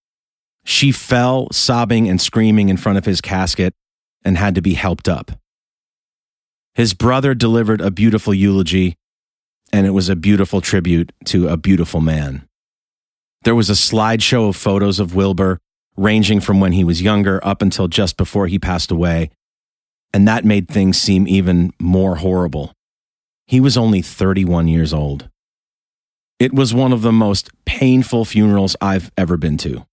She 0.64 0.92
fell 0.92 1.48
sobbing 1.50 2.08
and 2.08 2.20
screaming 2.20 2.68
in 2.68 2.76
front 2.76 2.98
of 2.98 3.04
his 3.04 3.20
casket 3.20 3.74
and 4.24 4.38
had 4.38 4.54
to 4.54 4.62
be 4.62 4.74
helped 4.74 5.08
up. 5.08 5.32
His 6.74 6.94
brother 6.94 7.34
delivered 7.34 7.80
a 7.80 7.90
beautiful 7.90 8.32
eulogy, 8.32 8.94
and 9.72 9.86
it 9.86 9.90
was 9.90 10.08
a 10.08 10.16
beautiful 10.16 10.60
tribute 10.60 11.12
to 11.26 11.48
a 11.48 11.56
beautiful 11.56 12.00
man. 12.00 12.46
There 13.44 13.54
was 13.54 13.68
a 13.68 13.74
slideshow 13.74 14.48
of 14.48 14.56
photos 14.56 15.00
of 15.00 15.14
Wilbur, 15.14 15.58
ranging 15.96 16.40
from 16.40 16.60
when 16.60 16.72
he 16.72 16.84
was 16.84 17.02
younger 17.02 17.40
up 17.44 17.60
until 17.60 17.88
just 17.88 18.16
before 18.16 18.46
he 18.46 18.58
passed 18.58 18.90
away, 18.90 19.30
and 20.14 20.26
that 20.28 20.44
made 20.44 20.68
things 20.68 20.98
seem 20.98 21.26
even 21.26 21.72
more 21.80 22.16
horrible. 22.16 22.72
He 23.46 23.60
was 23.60 23.76
only 23.76 24.00
31 24.00 24.68
years 24.68 24.94
old. 24.94 25.28
It 26.38 26.54
was 26.54 26.72
one 26.72 26.92
of 26.92 27.02
the 27.02 27.12
most 27.12 27.50
painful 27.64 28.24
funerals 28.24 28.76
I've 28.80 29.10
ever 29.16 29.36
been 29.36 29.58
to. 29.58 29.86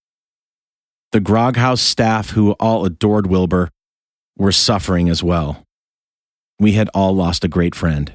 The 1.12 1.20
Grog 1.20 1.56
House 1.56 1.80
staff, 1.80 2.30
who 2.30 2.52
all 2.52 2.84
adored 2.84 3.26
Wilbur, 3.26 3.68
were 4.40 4.50
suffering 4.50 5.10
as 5.10 5.22
well. 5.22 5.62
We 6.58 6.72
had 6.72 6.88
all 6.94 7.14
lost 7.14 7.44
a 7.44 7.48
great 7.48 7.74
friend. 7.74 8.12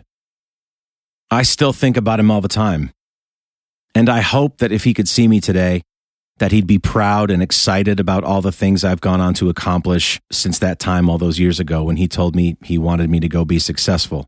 I 1.29 1.43
still 1.43 1.71
think 1.71 1.97
about 1.97 2.19
him 2.19 2.31
all 2.31 2.41
the 2.41 2.47
time. 2.47 2.91
And 3.93 4.09
I 4.09 4.21
hope 4.21 4.57
that 4.57 4.71
if 4.71 4.83
he 4.83 4.93
could 4.93 5.07
see 5.07 5.27
me 5.27 5.39
today, 5.39 5.83
that 6.39 6.51
he'd 6.51 6.65
be 6.65 6.79
proud 6.79 7.29
and 7.29 7.43
excited 7.43 7.99
about 7.99 8.23
all 8.23 8.41
the 8.41 8.51
things 8.51 8.83
I've 8.83 9.01
gone 9.01 9.21
on 9.21 9.35
to 9.35 9.49
accomplish 9.49 10.19
since 10.31 10.57
that 10.59 10.79
time 10.79 11.09
all 11.09 11.19
those 11.19 11.39
years 11.39 11.59
ago 11.59 11.83
when 11.83 11.97
he 11.97 12.07
told 12.07 12.35
me 12.35 12.57
he 12.63 12.79
wanted 12.79 13.09
me 13.09 13.19
to 13.19 13.29
go 13.29 13.45
be 13.45 13.59
successful. 13.59 14.27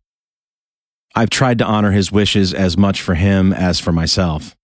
I've 1.16 1.32
tried 1.32 1.58
to 1.58 1.66
honor 1.66 1.92
his 1.92 2.12
wishes 2.12 2.54
as 2.54 2.78
much 2.78 3.02
for 3.02 3.16
him 3.16 3.52
as 3.52 3.80
for 3.80 3.92
myself. 3.92 4.56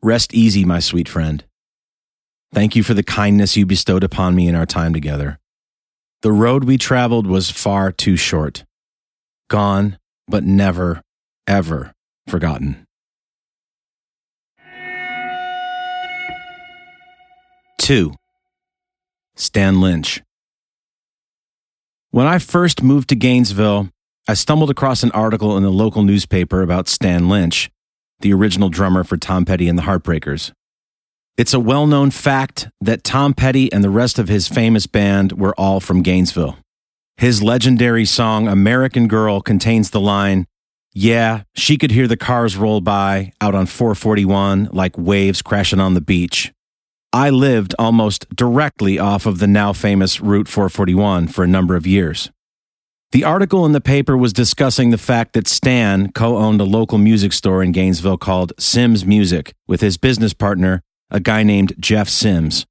Rest 0.00 0.32
easy, 0.32 0.64
my 0.64 0.78
sweet 0.78 1.08
friend. 1.08 1.44
Thank 2.54 2.76
you 2.76 2.84
for 2.84 2.94
the 2.94 3.02
kindness 3.02 3.56
you 3.56 3.66
bestowed 3.66 4.04
upon 4.04 4.36
me 4.36 4.46
in 4.46 4.54
our 4.54 4.64
time 4.64 4.94
together. 4.94 5.40
The 6.22 6.32
road 6.32 6.64
we 6.64 6.78
traveled 6.78 7.28
was 7.28 7.48
far 7.48 7.92
too 7.92 8.16
short. 8.16 8.64
Gone, 9.48 9.98
but 10.26 10.42
never, 10.42 11.00
ever 11.46 11.92
forgotten. 12.26 12.84
Two, 17.78 18.14
Stan 19.36 19.80
Lynch. 19.80 20.20
When 22.10 22.26
I 22.26 22.38
first 22.38 22.82
moved 22.82 23.10
to 23.10 23.14
Gainesville, 23.14 23.90
I 24.26 24.34
stumbled 24.34 24.70
across 24.70 25.04
an 25.04 25.12
article 25.12 25.56
in 25.56 25.62
the 25.62 25.70
local 25.70 26.02
newspaper 26.02 26.62
about 26.62 26.88
Stan 26.88 27.28
Lynch, 27.28 27.70
the 28.20 28.32
original 28.32 28.68
drummer 28.70 29.04
for 29.04 29.16
Tom 29.16 29.44
Petty 29.44 29.68
and 29.68 29.78
the 29.78 29.82
Heartbreakers. 29.82 30.52
It's 31.38 31.54
a 31.54 31.60
well 31.60 31.86
known 31.86 32.10
fact 32.10 32.68
that 32.80 33.04
Tom 33.04 33.32
Petty 33.32 33.72
and 33.72 33.84
the 33.84 33.90
rest 33.90 34.18
of 34.18 34.26
his 34.26 34.48
famous 34.48 34.88
band 34.88 35.38
were 35.38 35.54
all 35.54 35.78
from 35.78 36.02
Gainesville. 36.02 36.58
His 37.16 37.44
legendary 37.44 38.06
song 38.06 38.48
American 38.48 39.06
Girl 39.06 39.40
contains 39.40 39.90
the 39.90 40.00
line, 40.00 40.46
Yeah, 40.92 41.42
she 41.54 41.78
could 41.78 41.92
hear 41.92 42.08
the 42.08 42.16
cars 42.16 42.56
roll 42.56 42.80
by 42.80 43.30
out 43.40 43.54
on 43.54 43.66
441 43.66 44.70
like 44.72 44.98
waves 44.98 45.40
crashing 45.40 45.78
on 45.78 45.94
the 45.94 46.00
beach. 46.00 46.52
I 47.12 47.30
lived 47.30 47.72
almost 47.78 48.28
directly 48.34 48.98
off 48.98 49.24
of 49.24 49.38
the 49.38 49.46
now 49.46 49.72
famous 49.72 50.20
Route 50.20 50.48
441 50.48 51.28
for 51.28 51.44
a 51.44 51.48
number 51.48 51.76
of 51.76 51.86
years. 51.86 52.32
The 53.12 53.22
article 53.22 53.64
in 53.64 53.70
the 53.70 53.80
paper 53.80 54.16
was 54.16 54.32
discussing 54.32 54.90
the 54.90 54.98
fact 54.98 55.34
that 55.34 55.46
Stan 55.46 56.10
co 56.10 56.36
owned 56.36 56.60
a 56.60 56.64
local 56.64 56.98
music 56.98 57.32
store 57.32 57.62
in 57.62 57.70
Gainesville 57.70 58.18
called 58.18 58.54
Sims 58.58 59.06
Music 59.06 59.54
with 59.68 59.80
his 59.80 59.96
business 59.96 60.34
partner, 60.34 60.82
a 61.10 61.20
guy 61.20 61.42
named 61.42 61.74
Jeff 61.78 62.08
Sims. 62.08 62.66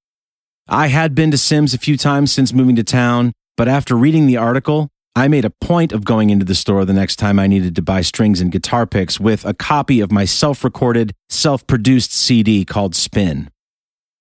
I 0.68 0.88
had 0.88 1.16
been 1.16 1.32
to 1.32 1.38
Sims 1.38 1.74
a 1.74 1.78
few 1.78 1.98
times 1.98 2.32
since 2.32 2.54
moving 2.54 2.76
to 2.76 2.84
town, 2.84 3.34
but 3.56 3.68
after 3.68 3.96
reading 3.96 4.28
the 4.28 4.38
article, 4.38 4.90
I 5.16 5.28
made 5.28 5.46
a 5.46 5.50
point 5.50 5.94
of 5.94 6.06
going 6.06 6.30
into 6.30 6.46
the 6.46 6.54
store 6.54 6.86
the 6.86 6.94
next 6.94 7.16
time 7.16 7.40
I 7.40 7.48
needed 7.48 7.76
to 7.76 7.82
buy 7.82 8.02
strings 8.02 8.40
and 8.40 8.52
guitar 8.52 8.86
picks 8.86 9.20
with 9.20 9.46
a 9.46 9.54
copy 9.54 10.00
of 10.00 10.12
my 10.12 10.26
self 10.26 10.64
recorded, 10.64 11.14
self 11.30 11.66
produced 11.66 12.14
CD 12.14 12.64
called 12.64 12.96
Spin. 12.96 13.50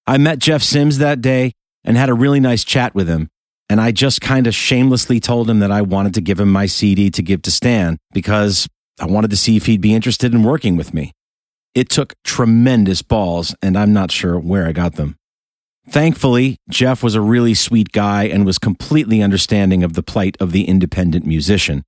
I 0.07 0.19
met 0.19 0.39
Jeff 0.39 0.63
Sims 0.63 0.99
that 0.99 1.21
day 1.21 1.53
and 1.85 1.97
had 1.97 2.09
a 2.09 2.15
really 2.15 2.41
nice 2.41 2.65
chat 2.65 2.95
with 2.95 3.09
him, 3.09 3.29
and 3.69 3.81
I 3.81 3.93
just 3.93 4.21
kind 4.21 4.47
of 4.47 4.55
shamelessly 4.55 5.21
told 5.21 5.51
him 5.51 5.59
that 5.59 5.71
I 5.71 5.83
wanted 5.83 6.15
to 6.15 6.23
give 6.23 6.41
him 6.41 6.51
my 6.51 6.65
CD 6.65 7.11
to 7.11 7.23
give 7.23 7.43
to 7.43 7.51
Stan 7.51 7.99
because 8.13 8.67
I 8.99 9.05
wanted 9.05 9.31
to 9.31 9.37
see 9.37 9.57
if 9.57 9.67
he'd 9.67 9.83
be 9.83 9.95
interested 9.95 10.33
in 10.33 10.45
working 10.45 10.77
with 10.77 10.95
me. 10.95 11.13
It 11.77 11.91
took 11.91 12.15
tremendous 12.25 13.03
balls, 13.03 13.55
and 13.61 13.77
I'm 13.77 13.93
not 13.93 14.11
sure 14.11 14.39
where 14.39 14.67
I 14.67 14.73
got 14.73 14.95
them. 14.95 15.15
Thankfully, 15.91 16.57
Jeff 16.71 17.03
was 17.03 17.15
a 17.15 17.21
really 17.21 17.53
sweet 17.53 17.93
guy 17.93 18.25
and 18.25 18.47
was 18.47 18.59
completely 18.59 19.21
understanding 19.21 19.85
of 19.85 19.93
the 19.93 20.03
plight 20.03 20.39
of 20.41 20.53
the 20.53 20.65
independent 20.65 21.27
musician. 21.27 21.85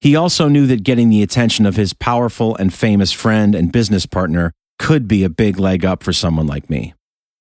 He 0.00 0.14
also 0.14 0.46
knew 0.46 0.68
that 0.68 0.84
getting 0.84 1.10
the 1.10 1.24
attention 1.24 1.66
of 1.66 1.74
his 1.74 1.92
powerful 1.92 2.54
and 2.54 2.72
famous 2.72 3.10
friend 3.10 3.56
and 3.56 3.72
business 3.72 4.06
partner 4.06 4.52
could 4.78 5.08
be 5.08 5.24
a 5.24 5.28
big 5.28 5.58
leg 5.58 5.84
up 5.84 6.04
for 6.04 6.12
someone 6.12 6.46
like 6.46 6.70
me. 6.70 6.94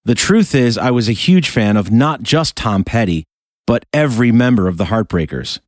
The 0.04 0.16
truth 0.16 0.56
is, 0.56 0.80
I 0.80 0.90
was 0.90 1.08
a 1.08 1.14
huge 1.14 1.50
fan 1.50 1.78
of 1.78 1.92
not 1.92 2.24
just 2.24 2.56
Tom 2.56 2.84
Petty, 2.84 3.26
but 3.68 3.86
every 3.94 4.32
member 4.32 4.68
of 4.68 4.78
the 4.78 4.86
Heartbreakers. 4.86 5.60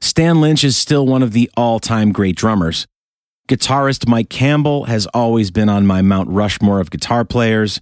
Stan 0.00 0.40
Lynch 0.40 0.64
is 0.64 0.76
still 0.76 1.06
one 1.06 1.22
of 1.22 1.32
the 1.32 1.48
all 1.56 1.78
time 1.78 2.10
great 2.10 2.34
drummers, 2.34 2.88
Guitarist 3.50 4.06
Mike 4.06 4.28
Campbell 4.28 4.84
has 4.84 5.08
always 5.08 5.50
been 5.50 5.68
on 5.68 5.84
my 5.84 6.02
Mount 6.02 6.30
Rushmore 6.30 6.78
of 6.78 6.88
guitar 6.88 7.24
players. 7.24 7.80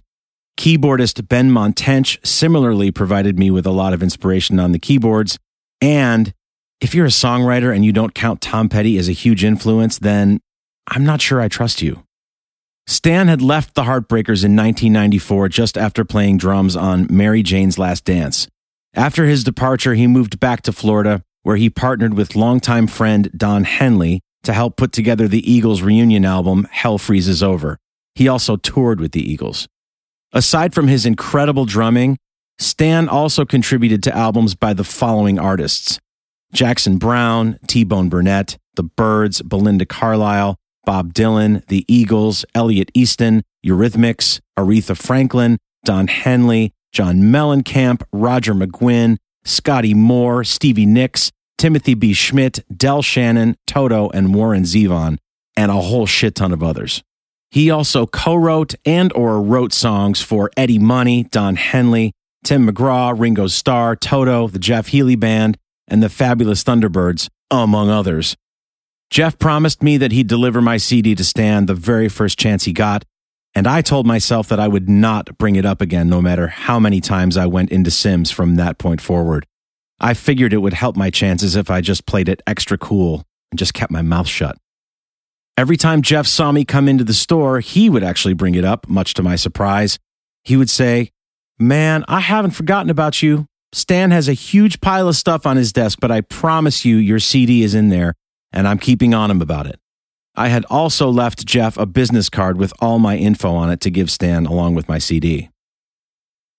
Keyboardist 0.57 1.21
Benmont 1.27 1.73
Tench 1.75 2.17
similarly 2.25 2.89
provided 2.89 3.37
me 3.37 3.51
with 3.51 3.67
a 3.67 3.71
lot 3.71 3.93
of 3.93 4.01
inspiration 4.01 4.59
on 4.59 4.71
the 4.71 4.79
keyboards. 4.79 5.37
And 5.79 6.33
if 6.81 6.95
you're 6.95 7.05
a 7.05 7.09
songwriter 7.09 7.71
and 7.71 7.85
you 7.85 7.91
don't 7.91 8.15
count 8.15 8.41
Tom 8.41 8.67
Petty 8.67 8.97
as 8.97 9.07
a 9.09 9.11
huge 9.11 9.43
influence, 9.43 9.99
then 9.99 10.39
I'm 10.87 11.03
not 11.03 11.21
sure 11.21 11.39
I 11.39 11.47
trust 11.47 11.83
you. 11.83 12.03
Stan 12.87 13.27
had 13.27 13.43
left 13.43 13.75
the 13.75 13.83
Heartbreakers 13.83 14.43
in 14.43 14.55
1994 14.55 15.49
just 15.49 15.77
after 15.77 16.03
playing 16.03 16.39
drums 16.39 16.75
on 16.75 17.05
Mary 17.11 17.43
Jane's 17.43 17.77
Last 17.77 18.05
Dance. 18.05 18.47
After 18.95 19.25
his 19.25 19.43
departure, 19.43 19.93
he 19.93 20.07
moved 20.07 20.39
back 20.39 20.63
to 20.63 20.71
Florida, 20.71 21.21
where 21.43 21.57
he 21.57 21.69
partnered 21.69 22.15
with 22.15 22.35
longtime 22.35 22.87
friend 22.87 23.29
Don 23.37 23.65
Henley 23.65 24.21
to 24.43 24.53
help 24.53 24.77
put 24.77 24.91
together 24.91 25.27
the 25.27 25.49
Eagles' 25.51 25.81
reunion 25.81 26.25
album, 26.25 26.67
Hell 26.71 26.97
Freezes 26.97 27.43
Over. 27.43 27.77
He 28.15 28.27
also 28.27 28.55
toured 28.55 28.99
with 28.99 29.11
the 29.11 29.21
Eagles. 29.21 29.67
Aside 30.31 30.73
from 30.73 30.87
his 30.87 31.05
incredible 31.05 31.65
drumming, 31.65 32.17
Stan 32.57 33.07
also 33.07 33.45
contributed 33.45 34.03
to 34.03 34.15
albums 34.15 34.55
by 34.55 34.73
the 34.73 34.83
following 34.83 35.39
artists 35.39 35.99
Jackson 36.51 36.97
Browne, 36.97 37.59
T 37.67 37.83
Bone 37.83 38.09
Burnett, 38.09 38.57
The 38.75 38.83
Byrds, 38.83 39.41
Belinda 39.41 39.85
Carlisle, 39.85 40.57
Bob 40.85 41.13
Dylan, 41.13 41.65
The 41.67 41.85
Eagles, 41.87 42.45
Elliot 42.55 42.91
Easton, 42.93 43.43
Eurythmics, 43.65 44.39
Aretha 44.57 44.97
Franklin, 44.97 45.57
Don 45.85 46.07
Henley, 46.07 46.73
John 46.91 47.17
Mellencamp, 47.17 48.01
Roger 48.11 48.53
McGuinn, 48.53 49.17
Scotty 49.45 49.93
Moore, 49.93 50.43
Stevie 50.43 50.85
Nicks, 50.85 51.31
Timothy 51.59 51.93
B. 51.93 52.13
Schmit, 52.13 52.61
Del 52.75 53.01
Shannon, 53.01 53.57
Toto, 53.67 54.09
and 54.11 54.33
Warren 54.33 54.63
Zevon, 54.63 55.17
and 55.57 55.69
a 55.69 55.81
whole 55.81 56.05
shit 56.05 56.35
ton 56.35 56.53
of 56.53 56.63
others. 56.63 57.03
He 57.51 57.69
also 57.69 58.07
co-wrote 58.07 58.75
and 58.85 59.11
or 59.11 59.41
wrote 59.41 59.73
songs 59.73 60.21
for 60.21 60.49
Eddie 60.55 60.79
Money, 60.79 61.23
Don 61.25 61.57
Henley, 61.57 62.13
Tim 62.45 62.65
McGraw, 62.65 63.13
Ringo 63.19 63.47
Starr, 63.47 63.97
Toto, 63.97 64.47
the 64.47 64.57
Jeff 64.57 64.87
Healey 64.87 65.17
Band, 65.17 65.57
and 65.85 66.01
the 66.01 66.07
Fabulous 66.07 66.63
Thunderbirds, 66.63 67.27
among 67.51 67.89
others. 67.89 68.37
Jeff 69.09 69.37
promised 69.37 69.83
me 69.83 69.97
that 69.97 70.13
he'd 70.13 70.27
deliver 70.27 70.61
my 70.61 70.77
CD 70.77 71.13
to 71.13 71.25
Stan 71.25 71.65
the 71.65 71.75
very 71.75 72.07
first 72.07 72.39
chance 72.39 72.63
he 72.63 72.71
got, 72.71 73.03
and 73.53 73.67
I 73.67 73.81
told 73.81 74.07
myself 74.07 74.47
that 74.47 74.61
I 74.61 74.69
would 74.69 74.87
not 74.87 75.37
bring 75.37 75.57
it 75.57 75.65
up 75.65 75.81
again 75.81 76.07
no 76.07 76.21
matter 76.21 76.47
how 76.47 76.79
many 76.79 77.01
times 77.01 77.35
I 77.35 77.47
went 77.47 77.69
into 77.69 77.91
Sims 77.91 78.31
from 78.31 78.55
that 78.55 78.77
point 78.77 79.01
forward. 79.01 79.45
I 79.99 80.13
figured 80.13 80.53
it 80.53 80.57
would 80.57 80.73
help 80.73 80.95
my 80.95 81.09
chances 81.09 81.55
if 81.55 81.69
I 81.69 81.81
just 81.81 82.05
played 82.05 82.29
it 82.29 82.41
extra 82.47 82.77
cool 82.77 83.23
and 83.51 83.59
just 83.59 83.73
kept 83.73 83.91
my 83.91 84.01
mouth 84.01 84.27
shut. 84.27 84.57
Every 85.57 85.75
time 85.75 86.01
Jeff 86.01 86.25
saw 86.25 86.51
me 86.51 86.63
come 86.63 86.87
into 86.87 87.03
the 87.03 87.13
store, 87.13 87.59
he 87.59 87.89
would 87.89 88.03
actually 88.03 88.33
bring 88.33 88.55
it 88.55 88.63
up, 88.63 88.87
much 88.87 89.13
to 89.15 89.23
my 89.23 89.35
surprise. 89.35 89.99
He 90.43 90.55
would 90.55 90.69
say, 90.69 91.11
Man, 91.57 92.05
I 92.07 92.21
haven't 92.21 92.51
forgotten 92.51 92.89
about 92.89 93.21
you. 93.21 93.45
Stan 93.73 94.11
has 94.11 94.29
a 94.29 94.33
huge 94.33 94.79
pile 94.79 95.09
of 95.09 95.17
stuff 95.17 95.45
on 95.45 95.57
his 95.57 95.73
desk, 95.73 95.99
but 95.99 96.11
I 96.11 96.21
promise 96.21 96.85
you 96.85 96.95
your 96.95 97.19
CD 97.19 97.63
is 97.63 97.75
in 97.75 97.89
there, 97.89 98.13
and 98.53 98.67
I'm 98.67 98.79
keeping 98.79 99.13
on 99.13 99.29
him 99.29 99.41
about 99.41 99.67
it. 99.67 99.79
I 100.35 100.47
had 100.47 100.63
also 100.69 101.09
left 101.09 101.45
Jeff 101.45 101.77
a 101.77 101.85
business 101.85 102.29
card 102.29 102.57
with 102.57 102.71
all 102.79 102.97
my 102.97 103.17
info 103.17 103.53
on 103.53 103.69
it 103.69 103.81
to 103.81 103.91
give 103.91 104.09
Stan 104.09 104.45
along 104.45 104.75
with 104.75 104.87
my 104.87 104.97
CD. 104.97 105.49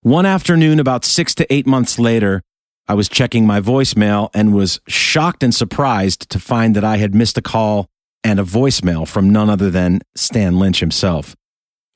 One 0.02 0.26
afternoon, 0.26 0.78
about 0.78 1.06
six 1.06 1.34
to 1.36 1.50
eight 1.52 1.66
months 1.66 1.98
later, 1.98 2.42
I 2.90 2.94
was 2.94 3.08
checking 3.08 3.46
my 3.46 3.60
voicemail 3.60 4.30
and 4.34 4.52
was 4.52 4.80
shocked 4.88 5.44
and 5.44 5.54
surprised 5.54 6.28
to 6.30 6.40
find 6.40 6.74
that 6.74 6.82
I 6.82 6.96
had 6.96 7.14
missed 7.14 7.38
a 7.38 7.40
call 7.40 7.86
and 8.24 8.40
a 8.40 8.42
voicemail 8.42 9.06
from 9.06 9.30
none 9.30 9.48
other 9.48 9.70
than 9.70 10.00
Stan 10.16 10.58
Lynch 10.58 10.80
himself. 10.80 11.36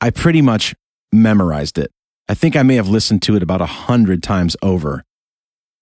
I 0.00 0.10
pretty 0.10 0.40
much 0.40 0.72
memorized 1.10 1.78
it. 1.78 1.90
I 2.28 2.34
think 2.34 2.54
I 2.54 2.62
may 2.62 2.76
have 2.76 2.88
listened 2.88 3.22
to 3.22 3.34
it 3.34 3.42
about 3.42 3.60
a 3.60 3.66
hundred 3.66 4.22
times 4.22 4.56
over. 4.62 5.02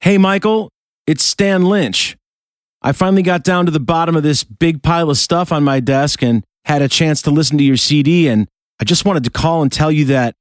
Hey, 0.01 0.17
Michael, 0.17 0.71
it's 1.07 1.23
Stan 1.23 1.67
Lynch. 1.67 2.17
I 2.81 2.93
finally 2.93 3.23
got 3.23 3.45
down 3.45 3.67
to 3.67 3.71
the 3.71 3.81
bottom 3.81 4.17
of 4.17 4.23
this 4.23 4.45
big 4.45 4.83
pile 4.83 5.11
of 5.11 5.19
stuff 5.19 5.53
on 5.53 5.63
my 5.63 5.79
desk 5.79 6.23
and 6.23 6.43
had 6.65 6.81
a 6.81 6.89
chance 6.89 7.21
to 7.21 7.31
listen 7.31 7.59
to 7.59 7.65
your 7.65 7.77
CD. 7.77 8.29
And 8.29 8.49
I 8.81 8.85
just 8.85 9.05
wanted 9.05 9.25
to 9.25 9.31
call 9.31 9.61
and 9.61 9.71
tell 9.71 9.93
you 9.93 10.07
that 10.07 10.37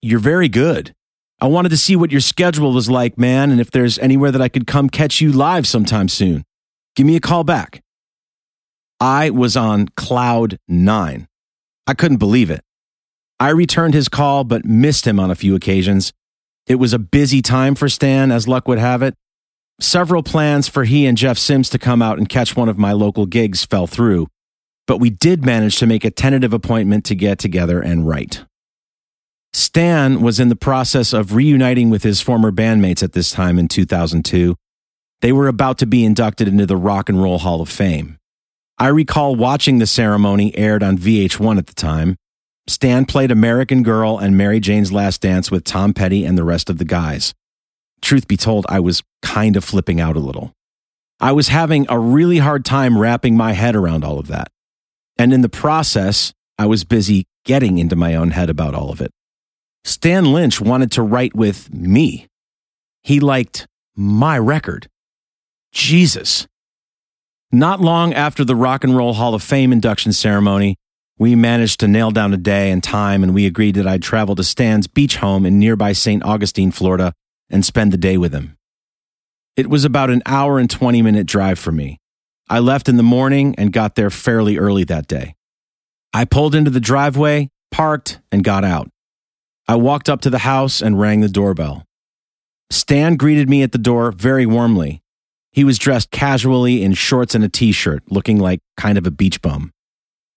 you're 0.00 0.20
very 0.20 0.48
good. 0.48 0.94
I 1.38 1.46
wanted 1.46 1.68
to 1.68 1.76
see 1.76 1.96
what 1.96 2.10
your 2.10 2.22
schedule 2.22 2.72
was 2.72 2.88
like, 2.88 3.18
man, 3.18 3.50
and 3.50 3.60
if 3.60 3.70
there's 3.70 3.98
anywhere 3.98 4.32
that 4.32 4.40
I 4.40 4.48
could 4.48 4.66
come 4.66 4.88
catch 4.88 5.20
you 5.20 5.32
live 5.32 5.66
sometime 5.66 6.08
soon. 6.08 6.44
Give 6.94 7.06
me 7.06 7.16
a 7.16 7.20
call 7.20 7.44
back. 7.44 7.82
I 9.00 9.28
was 9.28 9.56
on 9.56 9.88
cloud 9.96 10.56
nine. 10.66 11.28
I 11.86 11.92
couldn't 11.92 12.16
believe 12.16 12.50
it. 12.50 12.62
I 13.38 13.50
returned 13.50 13.92
his 13.92 14.08
call, 14.08 14.44
but 14.44 14.64
missed 14.64 15.06
him 15.06 15.20
on 15.20 15.30
a 15.30 15.34
few 15.34 15.54
occasions. 15.54 16.12
It 16.66 16.76
was 16.76 16.94
a 16.94 16.98
busy 16.98 17.42
time 17.42 17.74
for 17.74 17.90
Stan, 17.90 18.32
as 18.32 18.48
luck 18.48 18.66
would 18.66 18.78
have 18.78 19.02
it. 19.02 19.14
Several 19.78 20.22
plans 20.22 20.68
for 20.68 20.84
he 20.84 21.04
and 21.04 21.18
Jeff 21.18 21.36
Sims 21.36 21.68
to 21.68 21.78
come 21.78 22.00
out 22.00 22.16
and 22.16 22.30
catch 22.30 22.56
one 22.56 22.70
of 22.70 22.78
my 22.78 22.92
local 22.92 23.26
gigs 23.26 23.62
fell 23.62 23.86
through, 23.86 24.26
but 24.86 25.00
we 25.00 25.10
did 25.10 25.44
manage 25.44 25.76
to 25.76 25.86
make 25.86 26.02
a 26.02 26.10
tentative 26.10 26.54
appointment 26.54 27.04
to 27.04 27.14
get 27.14 27.38
together 27.38 27.78
and 27.82 28.08
write. 28.08 28.46
Stan 29.56 30.20
was 30.20 30.38
in 30.38 30.50
the 30.50 30.54
process 30.54 31.14
of 31.14 31.34
reuniting 31.34 31.88
with 31.88 32.02
his 32.02 32.20
former 32.20 32.52
bandmates 32.52 33.02
at 33.02 33.14
this 33.14 33.30
time 33.30 33.58
in 33.58 33.68
2002. 33.68 34.54
They 35.22 35.32
were 35.32 35.48
about 35.48 35.78
to 35.78 35.86
be 35.86 36.04
inducted 36.04 36.46
into 36.46 36.66
the 36.66 36.76
Rock 36.76 37.08
and 37.08 37.22
Roll 37.22 37.38
Hall 37.38 37.62
of 37.62 37.70
Fame. 37.70 38.18
I 38.76 38.88
recall 38.88 39.34
watching 39.34 39.78
the 39.78 39.86
ceremony 39.86 40.54
aired 40.58 40.82
on 40.82 40.98
VH1 40.98 41.56
at 41.56 41.68
the 41.68 41.74
time. 41.74 42.16
Stan 42.66 43.06
played 43.06 43.30
American 43.30 43.82
Girl 43.82 44.18
and 44.18 44.36
Mary 44.36 44.60
Jane's 44.60 44.92
Last 44.92 45.22
Dance 45.22 45.50
with 45.50 45.64
Tom 45.64 45.94
Petty 45.94 46.26
and 46.26 46.36
the 46.36 46.44
rest 46.44 46.68
of 46.68 46.76
the 46.76 46.84
guys. 46.84 47.32
Truth 48.02 48.28
be 48.28 48.36
told, 48.36 48.66
I 48.68 48.80
was 48.80 49.02
kind 49.22 49.56
of 49.56 49.64
flipping 49.64 50.02
out 50.02 50.16
a 50.16 50.20
little. 50.20 50.52
I 51.18 51.32
was 51.32 51.48
having 51.48 51.86
a 51.88 51.98
really 51.98 52.38
hard 52.38 52.66
time 52.66 52.98
wrapping 52.98 53.38
my 53.38 53.52
head 53.52 53.74
around 53.74 54.04
all 54.04 54.18
of 54.18 54.26
that. 54.26 54.48
And 55.16 55.32
in 55.32 55.40
the 55.40 55.48
process, 55.48 56.34
I 56.58 56.66
was 56.66 56.84
busy 56.84 57.24
getting 57.46 57.78
into 57.78 57.96
my 57.96 58.14
own 58.14 58.32
head 58.32 58.50
about 58.50 58.74
all 58.74 58.90
of 58.90 59.00
it. 59.00 59.12
Stan 59.86 60.32
Lynch 60.32 60.60
wanted 60.60 60.90
to 60.92 61.02
write 61.02 61.36
with 61.36 61.72
me. 61.72 62.26
He 63.04 63.20
liked 63.20 63.68
my 63.94 64.36
record. 64.36 64.88
Jesus. 65.72 66.48
Not 67.52 67.80
long 67.80 68.12
after 68.12 68.44
the 68.44 68.56
Rock 68.56 68.82
and 68.82 68.96
Roll 68.96 69.12
Hall 69.12 69.32
of 69.32 69.44
Fame 69.44 69.72
induction 69.72 70.12
ceremony, 70.12 70.74
we 71.20 71.36
managed 71.36 71.78
to 71.80 71.88
nail 71.88 72.10
down 72.10 72.34
a 72.34 72.36
day 72.36 72.72
and 72.72 72.82
time, 72.82 73.22
and 73.22 73.32
we 73.32 73.46
agreed 73.46 73.76
that 73.76 73.86
I'd 73.86 74.02
travel 74.02 74.34
to 74.34 74.42
Stan's 74.42 74.88
beach 74.88 75.18
home 75.18 75.46
in 75.46 75.60
nearby 75.60 75.92
St. 75.92 76.24
Augustine, 76.24 76.72
Florida, 76.72 77.12
and 77.48 77.64
spend 77.64 77.92
the 77.92 77.96
day 77.96 78.16
with 78.16 78.32
him. 78.32 78.56
It 79.54 79.70
was 79.70 79.84
about 79.84 80.10
an 80.10 80.22
hour 80.26 80.58
and 80.58 80.68
20 80.68 81.00
minute 81.00 81.28
drive 81.28 81.60
for 81.60 81.70
me. 81.70 82.00
I 82.48 82.58
left 82.58 82.88
in 82.88 82.96
the 82.96 83.04
morning 83.04 83.54
and 83.56 83.72
got 83.72 83.94
there 83.94 84.10
fairly 84.10 84.58
early 84.58 84.82
that 84.82 85.06
day. 85.06 85.36
I 86.12 86.24
pulled 86.24 86.56
into 86.56 86.72
the 86.72 86.80
driveway, 86.80 87.50
parked, 87.70 88.18
and 88.32 88.42
got 88.42 88.64
out. 88.64 88.90
I 89.68 89.74
walked 89.74 90.08
up 90.08 90.20
to 90.22 90.30
the 90.30 90.38
house 90.38 90.80
and 90.80 91.00
rang 91.00 91.20
the 91.20 91.28
doorbell. 91.28 91.84
Stan 92.70 93.16
greeted 93.16 93.48
me 93.48 93.62
at 93.62 93.72
the 93.72 93.78
door 93.78 94.12
very 94.12 94.46
warmly. 94.46 95.02
He 95.52 95.64
was 95.64 95.78
dressed 95.78 96.10
casually 96.10 96.82
in 96.82 96.94
shorts 96.94 97.34
and 97.34 97.42
a 97.42 97.48
t 97.48 97.72
shirt, 97.72 98.02
looking 98.08 98.38
like 98.38 98.60
kind 98.76 98.98
of 98.98 99.06
a 99.06 99.10
beach 99.10 99.42
bum. 99.42 99.72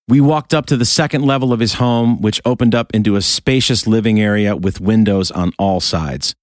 We 0.08 0.22
walked 0.22 0.54
up 0.54 0.66
to 0.68 0.78
the 0.78 0.86
second 0.86 1.24
level 1.24 1.54
of 1.54 1.60
his 1.60 1.74
home, 1.74 2.22
which 2.22 2.42
opened 2.44 2.74
up 2.74 2.92
into 2.96 3.16
a 3.16 3.22
spacious 3.22 3.86
living 3.86 4.20
area 4.20 4.56
with 4.56 4.82
windows 4.82 5.30
on 5.30 5.54
all 5.60 5.80
sides 5.80 6.34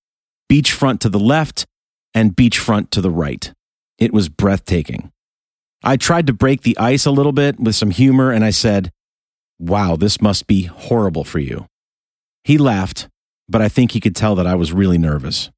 beachfront 0.49 1.01
to 1.01 1.09
the 1.09 1.19
left 1.19 1.67
and 2.15 2.37
beachfront 2.37 2.91
to 2.91 3.01
the 3.01 3.11
right. 3.11 3.53
It 3.99 4.13
was 4.13 4.29
breathtaking. 4.29 5.11
I 5.83 5.97
tried 5.97 6.27
to 6.29 6.33
break 6.33 6.63
the 6.63 6.79
ice 6.79 7.07
a 7.07 7.11
little 7.11 7.33
bit 7.33 7.59
with 7.59 7.75
some 7.75 7.91
humor 7.91 8.31
and 8.31 8.45
I 8.45 8.51
said, 8.51 8.93
Wow, 9.59 9.97
this 9.97 10.21
must 10.21 10.47
be 10.47 10.65
horrible 10.65 11.25
for 11.25 11.39
you. 11.39 11.67
He 12.47 12.59
laughed, 12.59 13.09
but 13.49 13.61
I 13.61 13.69
think 13.69 13.91
he 13.91 13.99
could 13.99 14.15
tell 14.15 14.37
that 14.37 14.47
I 14.47 14.55
was 14.55 14.73
really 14.73 14.99
nervous. 14.99 15.51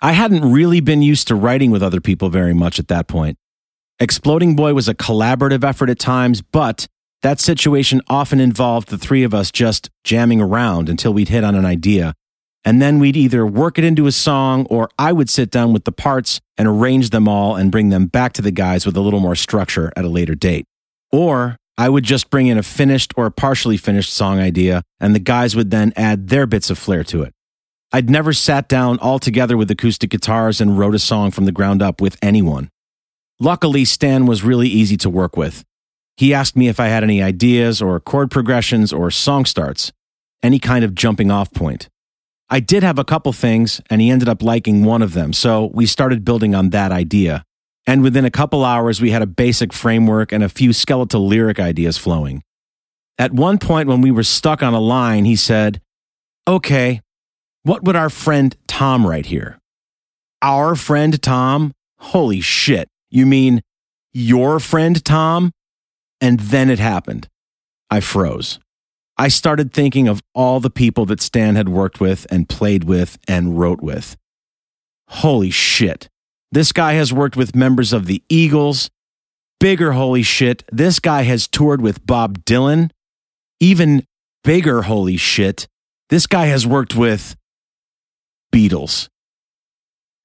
I 0.00 0.10
hadn't 0.10 0.50
really 0.50 0.80
been 0.80 1.02
used 1.02 1.28
to 1.28 1.36
writing 1.36 1.70
with 1.70 1.84
other 1.84 2.00
people 2.00 2.30
very 2.30 2.52
much 2.52 2.80
at 2.80 2.88
that 2.88 3.06
point. 3.06 3.38
Exploding 4.00 4.56
Boy 4.56 4.74
was 4.74 4.88
a 4.88 4.94
collaborative 4.94 5.62
effort 5.62 5.88
at 5.88 6.00
times, 6.00 6.42
but 6.42 6.88
that 7.22 7.38
situation 7.38 8.02
often 8.08 8.40
involved 8.40 8.88
the 8.88 8.98
three 8.98 9.22
of 9.22 9.32
us 9.32 9.52
just 9.52 9.88
jamming 10.02 10.40
around 10.40 10.88
until 10.88 11.14
we'd 11.14 11.28
hit 11.28 11.44
on 11.44 11.54
an 11.54 11.64
idea. 11.64 12.14
And 12.64 12.82
then 12.82 12.98
we'd 12.98 13.16
either 13.16 13.46
work 13.46 13.78
it 13.78 13.84
into 13.84 14.08
a 14.08 14.12
song 14.12 14.66
or 14.68 14.88
I 14.98 15.12
would 15.12 15.30
sit 15.30 15.48
down 15.48 15.72
with 15.72 15.84
the 15.84 15.92
parts 15.92 16.40
and 16.58 16.66
arrange 16.66 17.10
them 17.10 17.28
all 17.28 17.54
and 17.54 17.70
bring 17.70 17.90
them 17.90 18.06
back 18.06 18.32
to 18.32 18.42
the 18.42 18.50
guys 18.50 18.84
with 18.84 18.96
a 18.96 19.00
little 19.00 19.20
more 19.20 19.36
structure 19.36 19.92
at 19.94 20.04
a 20.04 20.08
later 20.08 20.34
date. 20.34 20.64
Or 21.12 21.56
I 21.80 21.88
would 21.88 22.04
just 22.04 22.28
bring 22.28 22.46
in 22.46 22.58
a 22.58 22.62
finished 22.62 23.14
or 23.16 23.24
a 23.24 23.30
partially 23.30 23.78
finished 23.78 24.12
song 24.12 24.38
idea 24.38 24.82
and 25.00 25.14
the 25.14 25.18
guys 25.18 25.56
would 25.56 25.70
then 25.70 25.94
add 25.96 26.28
their 26.28 26.44
bits 26.44 26.68
of 26.68 26.76
flair 26.76 27.02
to 27.04 27.22
it. 27.22 27.32
I'd 27.90 28.10
never 28.10 28.34
sat 28.34 28.68
down 28.68 28.98
all 28.98 29.18
together 29.18 29.56
with 29.56 29.70
acoustic 29.70 30.10
guitars 30.10 30.60
and 30.60 30.78
wrote 30.78 30.94
a 30.94 30.98
song 30.98 31.30
from 31.30 31.46
the 31.46 31.52
ground 31.52 31.80
up 31.80 32.02
with 32.02 32.18
anyone. 32.20 32.68
Luckily, 33.40 33.86
Stan 33.86 34.26
was 34.26 34.44
really 34.44 34.68
easy 34.68 34.98
to 34.98 35.08
work 35.08 35.38
with. 35.38 35.64
He 36.18 36.34
asked 36.34 36.54
me 36.54 36.68
if 36.68 36.78
I 36.78 36.88
had 36.88 37.02
any 37.02 37.22
ideas 37.22 37.80
or 37.80 37.98
chord 37.98 38.30
progressions 38.30 38.92
or 38.92 39.10
song 39.10 39.46
starts, 39.46 39.90
any 40.42 40.58
kind 40.58 40.84
of 40.84 40.94
jumping 40.94 41.30
off 41.30 41.50
point. 41.50 41.88
I 42.50 42.60
did 42.60 42.82
have 42.82 42.98
a 42.98 43.04
couple 43.04 43.32
things, 43.32 43.80
and 43.88 44.02
he 44.02 44.10
ended 44.10 44.28
up 44.28 44.42
liking 44.42 44.84
one 44.84 45.00
of 45.00 45.14
them, 45.14 45.32
so 45.32 45.70
we 45.72 45.86
started 45.86 46.26
building 46.26 46.54
on 46.54 46.70
that 46.70 46.92
idea. 46.92 47.42
And 47.90 48.04
within 48.04 48.24
a 48.24 48.30
couple 48.30 48.64
hours, 48.64 49.00
we 49.00 49.10
had 49.10 49.20
a 49.20 49.26
basic 49.26 49.72
framework 49.72 50.30
and 50.30 50.44
a 50.44 50.48
few 50.48 50.72
skeletal 50.72 51.26
lyric 51.26 51.58
ideas 51.58 51.98
flowing. 51.98 52.44
At 53.18 53.32
one 53.32 53.58
point, 53.58 53.88
when 53.88 54.00
we 54.00 54.12
were 54.12 54.22
stuck 54.22 54.62
on 54.62 54.74
a 54.74 54.80
line, 54.80 55.24
he 55.24 55.34
said, 55.34 55.80
Okay, 56.46 57.00
what 57.64 57.82
would 57.82 57.96
our 57.96 58.08
friend 58.08 58.56
Tom 58.68 59.04
write 59.04 59.26
here? 59.26 59.58
Our 60.40 60.76
friend 60.76 61.20
Tom? 61.20 61.72
Holy 61.98 62.40
shit. 62.40 62.86
You 63.10 63.26
mean 63.26 63.60
your 64.12 64.60
friend 64.60 65.04
Tom? 65.04 65.50
And 66.20 66.38
then 66.38 66.70
it 66.70 66.78
happened. 66.78 67.26
I 67.90 67.98
froze. 67.98 68.60
I 69.18 69.26
started 69.26 69.72
thinking 69.72 70.06
of 70.06 70.22
all 70.32 70.60
the 70.60 70.70
people 70.70 71.06
that 71.06 71.20
Stan 71.20 71.56
had 71.56 71.68
worked 71.68 71.98
with 71.98 72.24
and 72.30 72.48
played 72.48 72.84
with 72.84 73.18
and 73.26 73.58
wrote 73.58 73.80
with. 73.80 74.16
Holy 75.08 75.50
shit. 75.50 76.08
This 76.52 76.72
guy 76.72 76.94
has 76.94 77.12
worked 77.12 77.36
with 77.36 77.54
members 77.54 77.92
of 77.92 78.06
the 78.06 78.22
Eagles. 78.28 78.90
Bigger 79.60 79.92
holy 79.92 80.22
shit. 80.22 80.64
This 80.72 80.98
guy 80.98 81.22
has 81.22 81.46
toured 81.46 81.80
with 81.80 82.04
Bob 82.04 82.44
Dylan. 82.44 82.90
Even 83.60 84.04
bigger 84.42 84.82
holy 84.82 85.16
shit. 85.16 85.68
This 86.08 86.26
guy 86.26 86.46
has 86.46 86.66
worked 86.66 86.96
with 86.96 87.36
Beatles. 88.52 89.08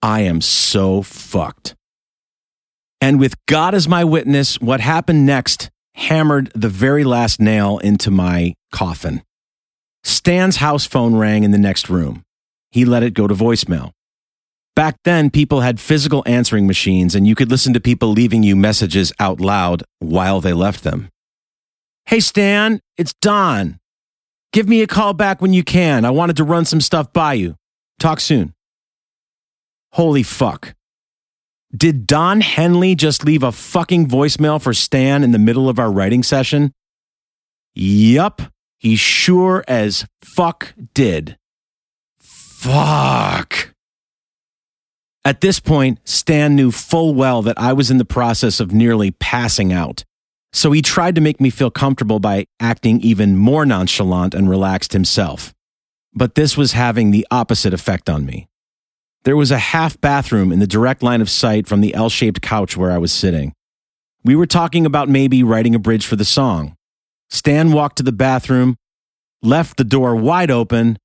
I 0.01 0.21
am 0.21 0.41
so 0.41 1.01
fucked. 1.01 1.75
And 3.01 3.19
with 3.19 3.35
God 3.45 3.75
as 3.75 3.88
my 3.88 4.03
witness, 4.03 4.59
what 4.59 4.79
happened 4.79 5.25
next 5.25 5.69
hammered 5.95 6.51
the 6.55 6.69
very 6.69 7.03
last 7.03 7.39
nail 7.39 7.77
into 7.79 8.09
my 8.09 8.53
coffin. 8.71 9.21
Stan's 10.03 10.57
house 10.57 10.85
phone 10.85 11.15
rang 11.15 11.43
in 11.43 11.51
the 11.51 11.57
next 11.57 11.89
room. 11.89 12.23
He 12.71 12.83
let 12.85 13.03
it 13.03 13.13
go 13.13 13.27
to 13.27 13.33
voicemail. 13.33 13.91
Back 14.75 14.97
then, 15.05 15.29
people 15.29 15.61
had 15.61 15.79
physical 15.79 16.21
answering 16.25 16.67
machines, 16.67 17.15
and 17.15 17.25
you 17.25 17.33
could 17.33 17.49
listen 17.49 17.73
to 17.73 17.79
people 17.79 18.09
leaving 18.09 18.43
you 18.43 18.57
messages 18.57 19.13
out 19.19 19.39
loud 19.39 19.83
while 19.99 20.41
they 20.41 20.51
left 20.51 20.83
them. 20.83 21.09
Hey, 22.05 22.19
Stan, 22.19 22.81
it's 22.97 23.13
Don. 23.21 23.79
Give 24.51 24.67
me 24.67 24.81
a 24.81 24.88
call 24.88 25.13
back 25.13 25.41
when 25.41 25.53
you 25.53 25.63
can. 25.63 26.03
I 26.03 26.11
wanted 26.11 26.35
to 26.38 26.43
run 26.43 26.65
some 26.65 26.81
stuff 26.81 27.13
by 27.13 27.33
you. 27.33 27.55
Talk 27.99 28.19
soon. 28.19 28.53
Holy 29.93 30.23
fuck. 30.23 30.75
Did 31.75 32.05
Don 32.05 32.41
Henley 32.41 32.95
just 32.95 33.25
leave 33.25 33.43
a 33.43 33.51
fucking 33.53 34.07
voicemail 34.07 34.61
for 34.61 34.73
Stan 34.73 35.23
in 35.23 35.31
the 35.31 35.39
middle 35.39 35.69
of 35.69 35.79
our 35.79 35.91
writing 35.91 36.21
session? 36.21 36.73
Yup, 37.73 38.41
he 38.77 38.97
sure 38.97 39.63
as 39.67 40.05
fuck 40.21 40.73
did. 40.93 41.38
Fuck. 42.19 43.74
At 45.25 45.41
this 45.41 45.59
point, 45.59 45.99
Stan 46.07 46.55
knew 46.55 46.69
full 46.69 47.15
well 47.15 47.41
that 47.41 47.59
I 47.59 47.73
was 47.73 47.89
in 47.89 47.97
the 47.97 48.05
process 48.05 48.59
of 48.59 48.71
nearly 48.71 49.09
passing 49.09 49.73
out. 49.73 50.05
So 50.53 50.71
he 50.71 50.83
tried 50.83 51.15
to 51.15 51.21
make 51.21 51.41
me 51.41 51.49
feel 51.49 51.71
comfortable 51.71 52.19
by 52.19 52.45
acting 52.59 53.01
even 53.01 53.35
more 53.35 53.65
nonchalant 53.65 54.35
and 54.35 54.47
relaxed 54.47 54.93
himself. 54.93 55.51
But 56.13 56.35
this 56.35 56.55
was 56.55 56.73
having 56.73 57.09
the 57.09 57.25
opposite 57.31 57.73
effect 57.73 58.07
on 58.07 58.23
me. 58.23 58.47
There 59.23 59.35
was 59.35 59.49
a 59.49 59.57
half 59.57 59.99
bathroom 59.99 60.51
in 60.51 60.59
the 60.59 60.67
direct 60.67 61.01
line 61.01 61.21
of 61.21 61.29
sight 61.31 61.65
from 61.65 61.81
the 61.81 61.95
L 61.95 62.09
shaped 62.09 62.43
couch 62.43 62.77
where 62.77 62.91
I 62.91 62.99
was 62.99 63.11
sitting. 63.11 63.51
We 64.23 64.35
were 64.35 64.45
talking 64.45 64.85
about 64.85 65.09
maybe 65.09 65.41
writing 65.41 65.73
a 65.73 65.79
bridge 65.79 66.05
for 66.05 66.15
the 66.15 66.23
song. 66.23 66.75
Stan 67.31 67.71
walked 67.71 67.97
to 67.97 68.03
the 68.03 68.11
bathroom, 68.11 68.75
left 69.41 69.77
the 69.77 69.83
door 69.83 70.15
wide 70.15 70.51
open, 70.51 70.99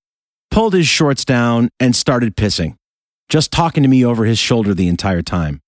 pulled 0.51 0.75
his 0.75 0.87
shorts 0.87 1.25
down, 1.25 1.71
and 1.81 1.97
started 1.97 2.37
pissing 2.37 2.77
just 3.31 3.51
talking 3.51 3.83
to 3.83 3.89
me 3.89 4.05
over 4.05 4.27
his 4.27 4.39
shoulder 4.39 4.75
the 4.75 4.89
entire 4.89 5.23
time. 5.23 5.61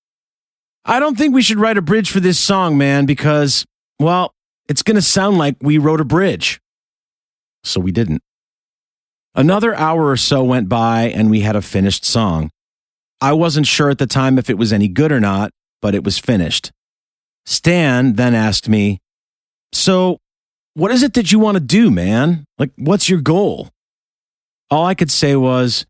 I 0.85 0.99
don't 0.99 1.17
think 1.17 1.33
we 1.33 1.41
should 1.41 1.57
write 1.57 1.77
a 1.77 1.81
bridge 1.81 2.11
for 2.11 2.19
this 2.19 2.37
song, 2.37 2.77
man, 2.77 3.05
because, 3.05 3.65
well, 3.99 4.33
it's 4.67 4.83
going 4.83 4.95
to 4.95 5.01
sound 5.01 5.37
like 5.37 5.55
we 5.61 5.77
wrote 5.77 6.01
a 6.01 6.05
bridge. 6.05 6.59
So 7.63 7.79
we 7.79 7.91
didn't. 7.91 8.21
Another 9.33 9.73
hour 9.73 10.09
or 10.09 10.17
so 10.17 10.43
went 10.43 10.69
by 10.69 11.03
and 11.03 11.31
we 11.31 11.39
had 11.39 11.55
a 11.55 11.61
finished 11.61 12.05
song. 12.05 12.51
I 13.21 13.31
wasn't 13.31 13.65
sure 13.65 13.89
at 13.89 13.97
the 13.97 14.05
time 14.05 14.37
if 14.37 14.49
it 14.49 14.57
was 14.57 14.73
any 14.73 14.89
good 14.89 15.11
or 15.11 15.21
not, 15.21 15.51
but 15.81 15.95
it 15.95 16.03
was 16.03 16.19
finished. 16.19 16.71
Stan 17.45 18.13
then 18.13 18.35
asked 18.35 18.67
me, 18.67 18.99
So, 19.71 20.17
what 20.75 20.91
is 20.91 21.03
it 21.03 21.13
that 21.13 21.31
you 21.31 21.39
want 21.39 21.55
to 21.55 21.63
do, 21.63 21.89
man? 21.89 22.43
Like, 22.57 22.71
what's 22.77 23.07
your 23.07 23.21
goal? 23.21 23.69
All 24.69 24.85
I 24.85 24.95
could 24.95 25.11
say 25.11 25.35
was, 25.35 25.85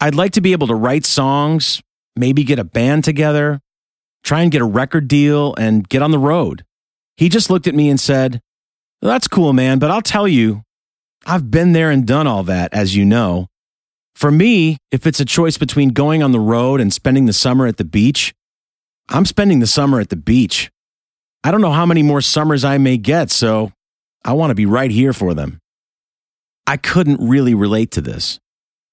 I'd 0.00 0.14
like 0.14 0.32
to 0.32 0.40
be 0.40 0.52
able 0.52 0.66
to 0.68 0.74
write 0.74 1.04
songs, 1.04 1.82
maybe 2.16 2.42
get 2.42 2.58
a 2.58 2.64
band 2.64 3.04
together, 3.04 3.60
try 4.22 4.40
and 4.42 4.50
get 4.50 4.62
a 4.62 4.66
record 4.66 5.08
deal, 5.08 5.54
and 5.56 5.86
get 5.88 6.02
on 6.02 6.10
the 6.10 6.18
road. 6.18 6.64
He 7.16 7.28
just 7.28 7.50
looked 7.50 7.66
at 7.66 7.74
me 7.74 7.90
and 7.90 8.00
said, 8.00 8.40
That's 9.02 9.28
cool, 9.28 9.52
man, 9.52 9.78
but 9.78 9.90
I'll 9.90 10.00
tell 10.00 10.26
you, 10.26 10.62
I've 11.26 11.50
been 11.50 11.72
there 11.72 11.90
and 11.90 12.06
done 12.06 12.26
all 12.26 12.42
that, 12.44 12.72
as 12.72 12.96
you 12.96 13.04
know. 13.04 13.48
For 14.14 14.30
me, 14.30 14.78
if 14.90 15.06
it's 15.06 15.20
a 15.20 15.24
choice 15.24 15.58
between 15.58 15.90
going 15.90 16.22
on 16.22 16.32
the 16.32 16.40
road 16.40 16.80
and 16.80 16.92
spending 16.92 17.26
the 17.26 17.32
summer 17.32 17.66
at 17.66 17.76
the 17.76 17.84
beach, 17.84 18.32
I'm 19.10 19.26
spending 19.26 19.60
the 19.60 19.66
summer 19.66 20.00
at 20.00 20.08
the 20.08 20.16
beach. 20.16 20.70
I 21.44 21.50
don't 21.50 21.60
know 21.60 21.72
how 21.72 21.86
many 21.86 22.02
more 22.02 22.20
summers 22.20 22.64
I 22.64 22.78
may 22.78 22.96
get, 22.96 23.30
so 23.30 23.72
I 24.24 24.32
want 24.32 24.50
to 24.50 24.54
be 24.54 24.66
right 24.66 24.90
here 24.90 25.12
for 25.12 25.34
them. 25.34 25.58
I 26.66 26.76
couldn't 26.76 27.26
really 27.26 27.54
relate 27.54 27.90
to 27.92 28.00
this 28.00 28.38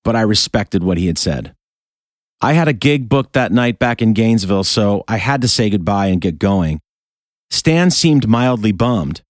but 0.08 0.15
I 0.15 0.22
respected 0.22 0.86
what 0.86 0.98
he 0.98 1.08
had 1.08 1.17
said. 1.17 1.54
I 2.39 2.54
had 2.54 2.70
a 2.70 2.74
gig 2.74 3.10
booked 3.10 3.34
that 3.34 3.52
night 3.52 3.78
back 3.78 4.02
in 4.02 4.13
Gainesville, 4.13 4.63
so 4.63 5.04
I 5.06 5.17
had 5.17 5.41
to 5.41 5.50
say 5.50 5.70
goodbye 5.70 6.06
and 6.06 6.22
get 6.22 6.39
going. 6.39 6.80
Stan 7.52 7.91
seemed 7.91 8.26
mildly 8.26 8.72
bummed. 8.72 9.22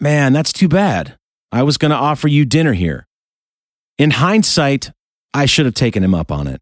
Man, 0.00 0.34
that's 0.34 0.52
too 0.52 0.68
bad. 0.68 1.16
I 1.50 1.62
was 1.62 1.78
going 1.78 1.92
to 1.92 1.96
offer 1.96 2.28
you 2.28 2.44
dinner 2.44 2.74
here. 2.74 3.06
In 3.96 4.10
hindsight, 4.10 4.90
I 5.32 5.46
should 5.46 5.64
have 5.64 5.74
taken 5.74 6.04
him 6.04 6.14
up 6.14 6.30
on 6.30 6.46
it. 6.46 6.60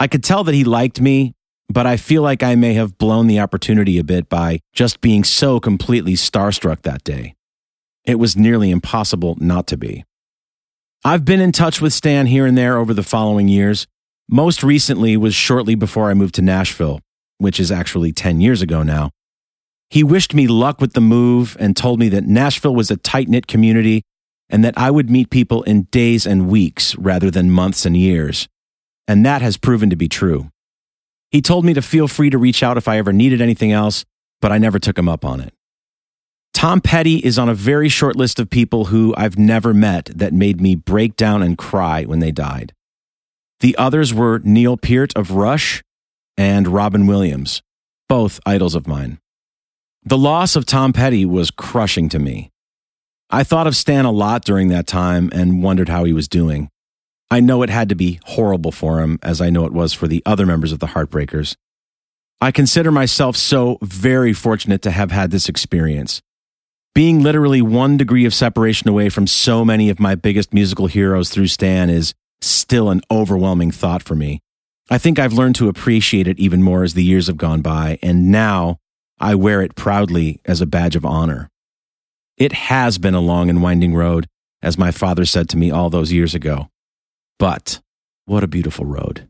I 0.00 0.08
could 0.08 0.24
tell 0.24 0.42
that 0.42 0.54
he 0.56 0.64
liked 0.64 1.00
me, 1.00 1.34
but 1.68 1.86
I 1.86 1.96
feel 1.96 2.22
like 2.22 2.42
I 2.42 2.56
may 2.56 2.74
have 2.74 2.98
blown 2.98 3.28
the 3.28 3.38
opportunity 3.38 4.00
a 4.00 4.04
bit 4.04 4.28
by 4.28 4.58
just 4.72 5.00
being 5.00 5.22
so 5.22 5.60
completely 5.60 6.14
starstruck 6.14 6.82
that 6.82 7.04
day. 7.04 7.36
It 8.04 8.16
was 8.16 8.36
nearly 8.36 8.72
impossible 8.72 9.36
not 9.38 9.68
to 9.68 9.76
be. 9.76 10.02
I've 11.04 11.24
been 11.24 11.40
in 11.40 11.50
touch 11.50 11.80
with 11.80 11.92
Stan 11.92 12.26
here 12.26 12.46
and 12.46 12.56
there 12.56 12.78
over 12.78 12.94
the 12.94 13.02
following 13.02 13.48
years. 13.48 13.88
Most 14.30 14.62
recently 14.62 15.16
was 15.16 15.34
shortly 15.34 15.74
before 15.74 16.08
I 16.08 16.14
moved 16.14 16.36
to 16.36 16.42
Nashville, 16.42 17.00
which 17.38 17.58
is 17.58 17.72
actually 17.72 18.12
10 18.12 18.40
years 18.40 18.62
ago 18.62 18.84
now. 18.84 19.10
He 19.90 20.04
wished 20.04 20.32
me 20.32 20.46
luck 20.46 20.80
with 20.80 20.92
the 20.92 21.00
move 21.00 21.56
and 21.58 21.76
told 21.76 21.98
me 21.98 22.08
that 22.10 22.24
Nashville 22.24 22.74
was 22.76 22.92
a 22.92 22.96
tight 22.96 23.28
knit 23.28 23.48
community 23.48 24.02
and 24.48 24.64
that 24.64 24.78
I 24.78 24.92
would 24.92 25.10
meet 25.10 25.30
people 25.30 25.64
in 25.64 25.88
days 25.90 26.24
and 26.24 26.48
weeks 26.48 26.94
rather 26.94 27.32
than 27.32 27.50
months 27.50 27.84
and 27.84 27.96
years. 27.96 28.46
And 29.08 29.26
that 29.26 29.42
has 29.42 29.56
proven 29.56 29.90
to 29.90 29.96
be 29.96 30.08
true. 30.08 30.50
He 31.32 31.42
told 31.42 31.64
me 31.64 31.74
to 31.74 31.82
feel 31.82 32.06
free 32.06 32.30
to 32.30 32.38
reach 32.38 32.62
out 32.62 32.76
if 32.76 32.86
I 32.86 32.98
ever 32.98 33.12
needed 33.12 33.40
anything 33.40 33.72
else, 33.72 34.04
but 34.40 34.52
I 34.52 34.58
never 34.58 34.78
took 34.78 34.96
him 34.96 35.08
up 35.08 35.24
on 35.24 35.40
it. 35.40 35.52
Tom 36.52 36.80
Petty 36.80 37.16
is 37.16 37.38
on 37.38 37.48
a 37.48 37.54
very 37.54 37.88
short 37.88 38.14
list 38.14 38.38
of 38.38 38.48
people 38.48 38.86
who 38.86 39.14
I've 39.16 39.38
never 39.38 39.74
met 39.74 40.06
that 40.14 40.32
made 40.32 40.60
me 40.60 40.74
break 40.74 41.16
down 41.16 41.42
and 41.42 41.58
cry 41.58 42.04
when 42.04 42.20
they 42.20 42.30
died. 42.30 42.72
The 43.60 43.76
others 43.76 44.12
were 44.12 44.40
Neil 44.44 44.76
Peart 44.76 45.12
of 45.16 45.32
Rush 45.32 45.82
and 46.36 46.68
Robin 46.68 47.06
Williams, 47.06 47.62
both 48.08 48.40
idols 48.46 48.74
of 48.74 48.86
mine. 48.86 49.18
The 50.04 50.18
loss 50.18 50.56
of 50.56 50.66
Tom 50.66 50.92
Petty 50.92 51.24
was 51.24 51.50
crushing 51.50 52.08
to 52.10 52.18
me. 52.18 52.50
I 53.30 53.44
thought 53.44 53.66
of 53.66 53.76
Stan 53.76 54.04
a 54.04 54.10
lot 54.10 54.44
during 54.44 54.68
that 54.68 54.86
time 54.86 55.30
and 55.32 55.62
wondered 55.62 55.88
how 55.88 56.04
he 56.04 56.12
was 56.12 56.28
doing. 56.28 56.68
I 57.30 57.40
know 57.40 57.62
it 57.62 57.70
had 57.70 57.88
to 57.88 57.94
be 57.94 58.20
horrible 58.24 58.72
for 58.72 59.00
him, 59.00 59.18
as 59.22 59.40
I 59.40 59.48
know 59.48 59.64
it 59.64 59.72
was 59.72 59.92
for 59.92 60.06
the 60.06 60.22
other 60.26 60.44
members 60.44 60.70
of 60.70 60.80
the 60.80 60.88
Heartbreakers. 60.88 61.56
I 62.40 62.50
consider 62.50 62.90
myself 62.90 63.36
so 63.36 63.78
very 63.80 64.32
fortunate 64.32 64.82
to 64.82 64.90
have 64.90 65.12
had 65.12 65.30
this 65.30 65.48
experience 65.48 66.20
being 66.94 67.22
literally 67.22 67.62
one 67.62 67.96
degree 67.96 68.24
of 68.26 68.34
separation 68.34 68.88
away 68.88 69.08
from 69.08 69.26
so 69.26 69.64
many 69.64 69.88
of 69.88 69.98
my 69.98 70.14
biggest 70.14 70.52
musical 70.52 70.86
heroes 70.86 71.30
through 71.30 71.46
Stan 71.46 71.88
is 71.88 72.14
still 72.40 72.90
an 72.90 73.00
overwhelming 73.10 73.70
thought 73.70 74.02
for 74.02 74.14
me. 74.14 74.40
I 74.90 74.98
think 74.98 75.18
I've 75.18 75.32
learned 75.32 75.54
to 75.56 75.68
appreciate 75.68 76.26
it 76.26 76.38
even 76.38 76.62
more 76.62 76.82
as 76.82 76.94
the 76.94 77.04
years 77.04 77.28
have 77.28 77.36
gone 77.36 77.62
by, 77.62 77.98
and 78.02 78.30
now 78.30 78.78
I 79.18 79.34
wear 79.36 79.62
it 79.62 79.74
proudly 79.74 80.40
as 80.44 80.60
a 80.60 80.66
badge 80.66 80.96
of 80.96 81.06
honor. 81.06 81.48
It 82.36 82.52
has 82.52 82.98
been 82.98 83.14
a 83.14 83.20
long 83.20 83.48
and 83.48 83.62
winding 83.62 83.94
road, 83.94 84.26
as 84.60 84.76
my 84.76 84.90
father 84.90 85.24
said 85.24 85.48
to 85.50 85.56
me 85.56 85.70
all 85.70 85.88
those 85.88 86.12
years 86.12 86.34
ago. 86.34 86.68
But 87.38 87.80
what 88.26 88.44
a 88.44 88.48
beautiful 88.48 88.84
road. 88.84 89.28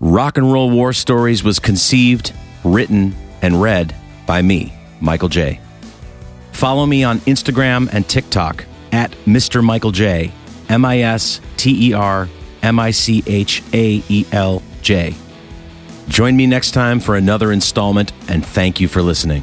Rock 0.00 0.36
and 0.36 0.52
Roll 0.52 0.70
War 0.70 0.92
Stories 0.92 1.42
was 1.42 1.58
conceived, 1.58 2.34
written, 2.64 3.14
and 3.40 3.62
read 3.62 3.94
by 4.26 4.42
me, 4.42 4.74
Michael 5.00 5.30
J. 5.30 5.58
Follow 6.52 6.84
me 6.84 7.02
on 7.02 7.20
Instagram 7.20 7.88
and 7.92 8.06
TikTok 8.06 8.66
at 8.92 9.12
Mr. 9.26 9.64
Michael 9.64 9.92
J, 9.92 10.32
M 10.68 10.84
I 10.84 11.00
S 11.00 11.40
T 11.56 11.88
E 11.90 11.92
R 11.94 12.28
M 12.62 12.78
I 12.78 12.90
C 12.90 13.22
H 13.26 13.62
A 13.72 14.02
E 14.08 14.26
L 14.32 14.62
J. 14.82 15.14
Join 16.08 16.36
me 16.36 16.46
next 16.46 16.72
time 16.72 17.00
for 17.00 17.16
another 17.16 17.50
installment, 17.50 18.12
and 18.28 18.44
thank 18.44 18.80
you 18.80 18.88
for 18.88 19.00
listening. 19.00 19.42